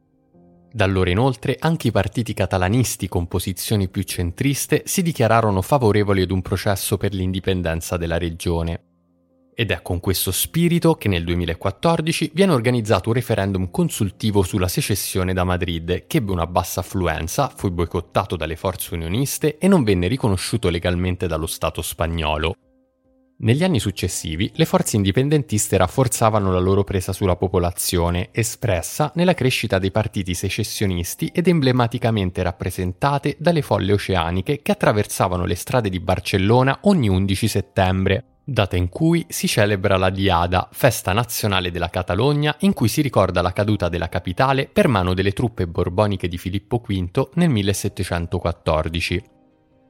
Da 0.71 0.85
allora 0.85 1.09
inoltre 1.09 1.57
anche 1.59 1.89
i 1.89 1.91
partiti 1.91 2.33
catalanisti 2.33 3.09
con 3.09 3.27
posizioni 3.27 3.89
più 3.89 4.03
centriste 4.03 4.83
si 4.85 5.01
dichiararono 5.01 5.61
favorevoli 5.61 6.21
ad 6.21 6.31
un 6.31 6.41
processo 6.41 6.95
per 6.95 7.13
l'indipendenza 7.13 7.97
della 7.97 8.17
regione, 8.17 8.92
ed 9.55 9.71
è 9.71 9.81
con 9.81 9.99
questo 9.99 10.31
spirito 10.31 10.95
che 10.95 11.07
nel 11.07 11.23
2014 11.23 12.31
viene 12.33 12.53
organizzato 12.53 13.09
un 13.09 13.15
referendum 13.15 13.71
consultivo 13.71 14.43
sulla 14.43 14.67
secessione 14.67 15.33
da 15.33 15.43
Madrid, 15.43 16.07
che 16.07 16.17
ebbe 16.17 16.31
una 16.31 16.47
bassa 16.47 16.81
affluenza, 16.81 17.51
fu 17.55 17.71
boicottato 17.71 18.35
dalle 18.35 18.55
forze 18.55 18.93
unioniste 18.93 19.57
e 19.57 19.67
non 19.67 19.83
venne 19.83 20.07
riconosciuto 20.07 20.69
legalmente 20.69 21.27
dallo 21.27 21.47
Stato 21.47 21.81
spagnolo. 21.81 22.55
Negli 23.35 23.63
anni 23.63 23.79
successivi, 23.79 24.49
le 24.55 24.65
forze 24.65 24.95
indipendentiste 24.95 25.75
rafforzavano 25.75 26.51
la 26.51 26.59
loro 26.59 26.83
presa 26.83 27.11
sulla 27.11 27.35
popolazione, 27.35 28.29
espressa 28.31 29.11
nella 29.15 29.33
crescita 29.33 29.79
dei 29.79 29.91
partiti 29.91 30.33
secessionisti 30.33 31.29
ed 31.33 31.47
emblematicamente 31.47 32.41
rappresentate 32.41 33.35
dalle 33.39 33.61
folle 33.61 33.91
oceaniche 33.91 34.61
che 34.61 34.71
attraversavano 34.71 35.45
le 35.45 35.55
strade 35.55 35.89
di 35.89 35.99
Barcellona 35.99 36.79
ogni 36.83 37.09
11 37.09 37.47
settembre, 37.47 38.25
data 38.45 38.75
in 38.75 38.89
cui 38.89 39.25
si 39.29 39.47
celebra 39.47 39.97
la 39.97 40.09
Diada, 40.09 40.67
festa 40.71 41.13
nazionale 41.13 41.71
della 41.71 41.89
Catalogna 41.89 42.55
in 42.59 42.73
cui 42.73 42.87
si 42.87 43.01
ricorda 43.01 43.41
la 43.41 43.53
caduta 43.53 43.89
della 43.89 44.09
capitale 44.09 44.67
per 44.71 44.87
mano 44.87 45.13
delle 45.13 45.31
truppe 45.31 45.67
borboniche 45.67 46.27
di 46.27 46.37
Filippo 46.37 46.81
V 46.85 47.29
nel 47.35 47.49
1714. 47.49 49.23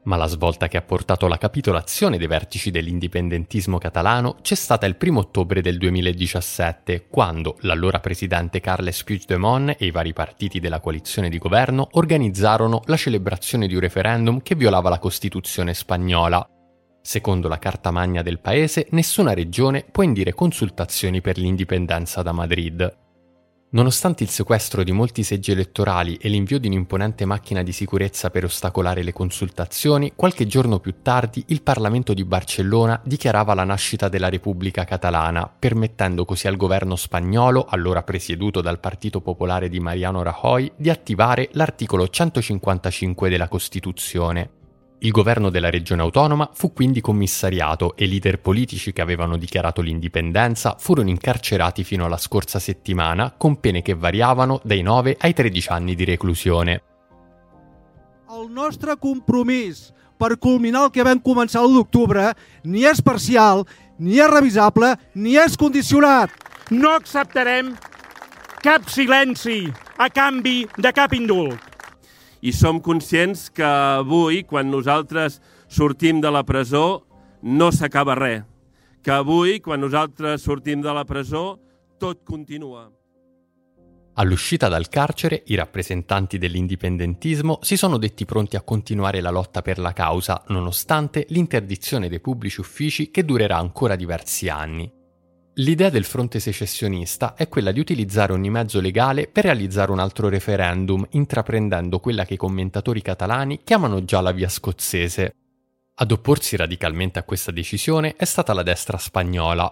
Ma 0.06 0.18
la 0.18 0.28
svolta 0.28 0.68
che 0.68 0.76
ha 0.76 0.82
portato 0.82 1.26
alla 1.26 1.38
capitolazione 1.38 2.18
dei 2.18 2.28
vertici 2.28 2.72
dell'indipendentismo 2.72 3.78
catalano 3.78 4.36
c'è 4.42 4.56
stata 4.56 4.86
il 4.86 4.98
1 5.02 5.18
ottobre 5.18 5.62
del 5.62 5.78
2017, 5.78 7.08
quando 7.10 7.56
l'allora 7.62 8.02
presidente 8.02 8.60
Carles 8.60 9.02
Puigdemont 9.04 9.76
e 9.80 9.86
i 9.86 9.92
vari 9.92 10.12
partiti 10.12 10.60
della 10.60 10.82
coalizione 10.82 11.30
di 11.30 11.38
governo 11.38 11.88
organizzarono 11.94 12.82
la 12.88 12.98
celebrazione 12.98 13.66
di 13.66 13.76
un 13.76 13.80
referendum 13.80 14.42
che 14.42 14.56
violava 14.56 14.89
la 14.89 15.00
Costituzione 15.00 15.74
spagnola, 15.74 16.46
Secondo 17.06 17.50
la 17.50 17.60
Carta 17.60 17.92
Magna 17.92 18.22
del 18.22 18.39
paese, 18.39 18.88
nessuna 18.92 19.34
regione 19.34 19.84
può 19.92 20.04
indire 20.04 20.34
consultazioni 20.34 21.20
per 21.20 21.38
l'indipendenza 21.38 22.22
da 22.22 22.32
Madrid. 22.32 22.98
Nonostante 23.72 24.24
il 24.24 24.30
sequestro 24.30 24.84
di 24.84 24.94
molti 24.94 25.22
seggi 25.24 25.52
elettorali 25.52 26.16
e 26.16 26.30
l'invio 26.30 26.60
di 26.60 26.68
un'imponente 26.68 27.26
macchina 27.26 27.62
di 27.62 27.74
sicurezza 27.74 28.30
per 28.30 28.46
ostacolare 28.46 29.04
le 29.04 29.12
consultazioni, 29.12 30.13
qualche 30.16 30.48
giorno 30.48 30.80
più 30.80 31.02
tardi 31.02 31.44
il 31.48 31.62
Parlamento 31.62 32.13
di 32.13 32.24
Barcellona 32.24 33.02
dichiarava 33.04 33.54
la 33.54 33.66
nascita 33.66 34.08
della 34.08 34.30
Repubblica 34.30 34.86
Catalana, 34.86 35.52
permettendo 35.60 36.24
così 36.24 36.48
al 36.48 36.56
governo 36.56 36.96
spagnolo, 36.96 37.66
allora 37.68 38.02
presieduto 38.04 38.62
dal 38.62 38.80
Partito 38.80 39.20
Popolare 39.20 39.68
di 39.68 39.82
Mariano 39.82 40.24
Rajoy, 40.24 40.72
di 40.78 40.89
attivare 40.89 41.50
l'articolo 41.52 42.08
155 42.08 43.28
della 43.28 43.50
Costituzione. 43.50 44.62
Il 45.04 45.12
governo 45.12 45.50
della 45.50 45.70
regione 45.70 46.02
autonoma 46.02 46.50
fu 46.54 46.72
quindi 46.72 47.02
commissariato 47.02 47.94
e 47.98 48.06
i 48.06 48.08
leader 48.08 48.39
politici 48.39 48.94
che 48.94 49.02
avevano 49.02 49.36
dichiarato 49.36 49.82
l'indipendenza 49.82 50.78
furono 50.80 51.10
incarcerati 51.10 51.84
fino 51.84 52.06
alla 52.06 52.18
scorsa 52.18 52.58
settimana 52.58 53.34
con 53.38 53.60
pene 53.60 53.82
che 53.82 53.96
variavano 53.96 54.62
dai 54.63 54.82
9 54.82 55.18
ai 55.20 55.34
13 55.34 55.70
anni 55.72 55.96
di 55.96 56.06
reclusione. 56.06 56.84
El 58.30 58.50
nostre 58.50 58.96
compromís 58.98 59.92
per 60.16 60.38
culminar 60.38 60.86
el 60.86 60.92
que 60.96 61.04
vam 61.04 61.20
començar 61.20 61.66
l'1 61.66 61.76
d'octubre 61.76 62.32
ni 62.63 62.88
és 62.88 63.04
parcial, 63.04 63.68
ni 64.00 64.24
és 64.24 64.32
revisable, 64.32 64.96
ni 65.16 65.36
és 65.36 65.60
condicionat. 65.60 66.32
No 66.72 66.96
acceptarem 66.96 67.76
cap 68.63 68.88
silenci 68.88 69.68
a 70.00 70.08
canvi 70.08 70.63
de 70.80 70.96
cap 70.96 71.12
indult 71.12 71.73
i 72.44 72.52
som 72.52 72.82
conscients 72.84 73.48
que 73.56 73.64
avui, 73.64 74.42
quan 74.44 74.68
nosaltres 74.68 75.40
sortim 75.72 76.20
de 76.20 76.32
la 76.32 76.44
presó, 76.44 77.06
no 77.42 77.72
s'acaba 77.72 78.18
res. 78.20 78.44
Que 79.04 79.16
avui, 79.16 79.62
quan 79.64 79.80
nosaltres 79.80 80.44
sortim 80.44 80.84
de 80.84 80.92
la 80.92 81.06
presó, 81.08 81.58
tot 82.00 82.24
continua. 82.28 82.90
All'uscita 84.16 84.68
dal 84.68 84.90
carcere, 84.90 85.42
i 85.48 85.56
rappresentanti 85.56 86.38
dell'indipendentismo 86.38 87.60
si 87.62 87.78
sono 87.78 87.98
detti 87.98 88.26
pronti 88.26 88.58
a 88.58 88.62
continuare 88.62 89.22
la 89.22 89.32
lotta 89.32 89.62
per 89.62 89.80
la 89.80 89.94
causa, 89.94 90.44
nonostante 90.50 91.26
l'interdizione 91.30 92.10
dei 92.10 92.20
pubblici 92.20 92.60
uffici 92.60 93.10
che 93.10 93.24
durerà 93.24 93.58
ancora 93.58 93.96
diversi 93.96 94.50
anni. 94.50 94.92
L'idea 95.58 95.92
del 95.92 96.04
fronte 96.04 96.39
secessionista 96.39 97.36
è 97.36 97.48
quella 97.48 97.72
di 97.72 97.80
utilizzare 97.80 98.34
ogni 98.34 98.50
mezzo 98.50 98.82
legale 98.82 99.28
per 99.28 99.44
realizzare 99.44 99.92
un 99.92 100.00
altro 100.00 100.28
referendum, 100.28 101.06
intraprendendo 101.12 102.00
quella 102.00 102.26
che 102.26 102.34
i 102.34 102.38
commentatori 102.38 103.04
catalani 103.04 103.62
chiamano 103.63 104.04
già 104.04 104.20
la 104.22 104.32
via 104.32 104.50
scozzese. 104.50 105.36
Ad 105.96 106.12
opporsi 106.12 106.56
radicalmente 106.56 107.20
a 107.20 107.24
questa 107.24 107.52
decisione 107.52 108.16
è 108.16 108.26
stata 108.26 108.52
la 108.54 108.63
destra 108.63 108.98
spagnola. 108.98 109.72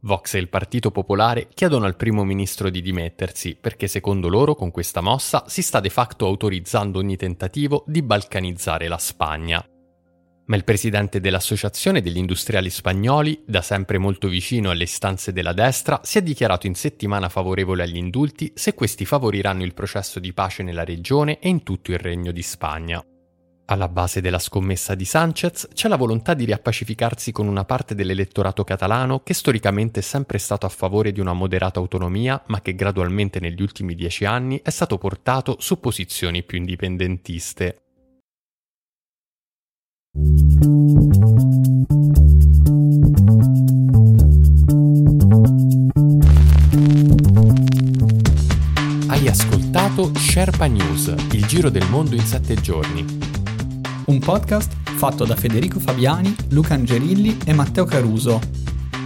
Vox 0.00 0.34
e 0.34 0.38
il 0.38 0.50
Partito 0.50 0.90
Popolare 0.90 1.48
chiedono 1.54 1.86
al 1.86 1.96
primo 1.96 2.22
ministro 2.22 2.68
di 2.68 2.82
dimettersi 2.82 3.56
perché 3.58 3.88
secondo 3.88 4.28
loro 4.28 4.54
con 4.54 4.70
questa 4.70 5.00
mossa 5.00 5.44
si 5.46 5.62
sta 5.62 5.80
de 5.80 5.88
facto 5.88 6.26
autorizzando 6.26 6.98
ogni 6.98 7.16
tentativo 7.16 7.84
di 7.86 8.02
balcanizzare 8.02 8.86
la 8.86 8.98
Spagna. 8.98 9.66
Ma 10.46 10.56
il 10.56 10.64
presidente 10.64 11.20
dell'Associazione 11.20 12.00
degli 12.00 12.18
Industriali 12.18 12.70
Spagnoli, 12.70 13.42
da 13.44 13.62
sempre 13.62 13.98
molto 13.98 14.28
vicino 14.28 14.70
alle 14.70 14.84
istanze 14.84 15.32
della 15.32 15.52
destra, 15.52 16.00
si 16.04 16.18
è 16.18 16.22
dichiarato 16.22 16.68
in 16.68 16.76
settimana 16.76 17.28
favorevole 17.28 17.82
agli 17.82 17.96
indulti 17.96 18.52
se 18.54 18.74
questi 18.74 19.04
favoriranno 19.04 19.64
il 19.64 19.74
processo 19.74 20.20
di 20.20 20.32
pace 20.32 20.62
nella 20.62 20.84
regione 20.84 21.40
e 21.40 21.48
in 21.48 21.64
tutto 21.64 21.90
il 21.90 21.98
Regno 21.98 22.30
di 22.30 22.42
Spagna. 22.42 23.04
Alla 23.68 23.88
base 23.88 24.20
della 24.20 24.38
scommessa 24.38 24.94
di 24.94 25.04
Sanchez 25.04 25.70
c'è 25.74 25.88
la 25.88 25.96
volontà 25.96 26.34
di 26.34 26.44
riappacificarsi 26.44 27.32
con 27.32 27.48
una 27.48 27.64
parte 27.64 27.96
dell'elettorato 27.96 28.62
catalano 28.62 29.24
che 29.24 29.34
storicamente 29.34 29.98
è 29.98 30.02
sempre 30.04 30.38
stato 30.38 30.66
a 30.66 30.68
favore 30.68 31.10
di 31.10 31.18
una 31.18 31.32
moderata 31.32 31.80
autonomia, 31.80 32.40
ma 32.46 32.60
che 32.60 32.76
gradualmente 32.76 33.40
negli 33.40 33.60
ultimi 33.60 33.96
dieci 33.96 34.24
anni 34.24 34.60
è 34.62 34.70
stato 34.70 34.98
portato 34.98 35.56
su 35.58 35.80
posizioni 35.80 36.44
più 36.44 36.58
indipendentiste. 36.58 37.85
Hai 49.08 49.28
ascoltato 49.28 50.12
Sherpa 50.14 50.66
News, 50.66 51.14
il 51.32 51.46
giro 51.46 51.70
del 51.70 51.86
mondo 51.90 52.14
in 52.14 52.24
sette 52.24 52.54
giorni 52.54 53.26
un 54.06 54.18
podcast 54.20 54.72
fatto 54.96 55.24
da 55.24 55.34
Federico 55.34 55.80
Fabiani, 55.80 56.34
Luca 56.50 56.74
Angerilli 56.74 57.38
e 57.44 57.52
Matteo 57.52 57.84
Caruso. 57.84 58.40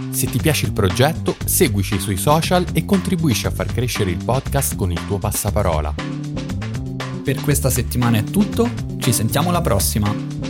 Se 0.09 0.27
ti 0.27 0.39
piace 0.39 0.67
il 0.67 0.73
progetto, 0.73 1.35
seguici 1.43 1.99
sui 1.99 2.17
social 2.17 2.65
e 2.73 2.85
contribuisci 2.85 3.47
a 3.47 3.51
far 3.51 3.67
crescere 3.67 4.11
il 4.11 4.23
podcast 4.23 4.75
con 4.75 4.91
il 4.91 5.05
tuo 5.07 5.17
passaparola. 5.17 5.93
Per 7.23 7.41
questa 7.41 7.69
settimana 7.69 8.17
è 8.17 8.23
tutto, 8.23 8.69
ci 8.97 9.11
sentiamo 9.11 9.51
la 9.51 9.61
prossima! 9.61 10.40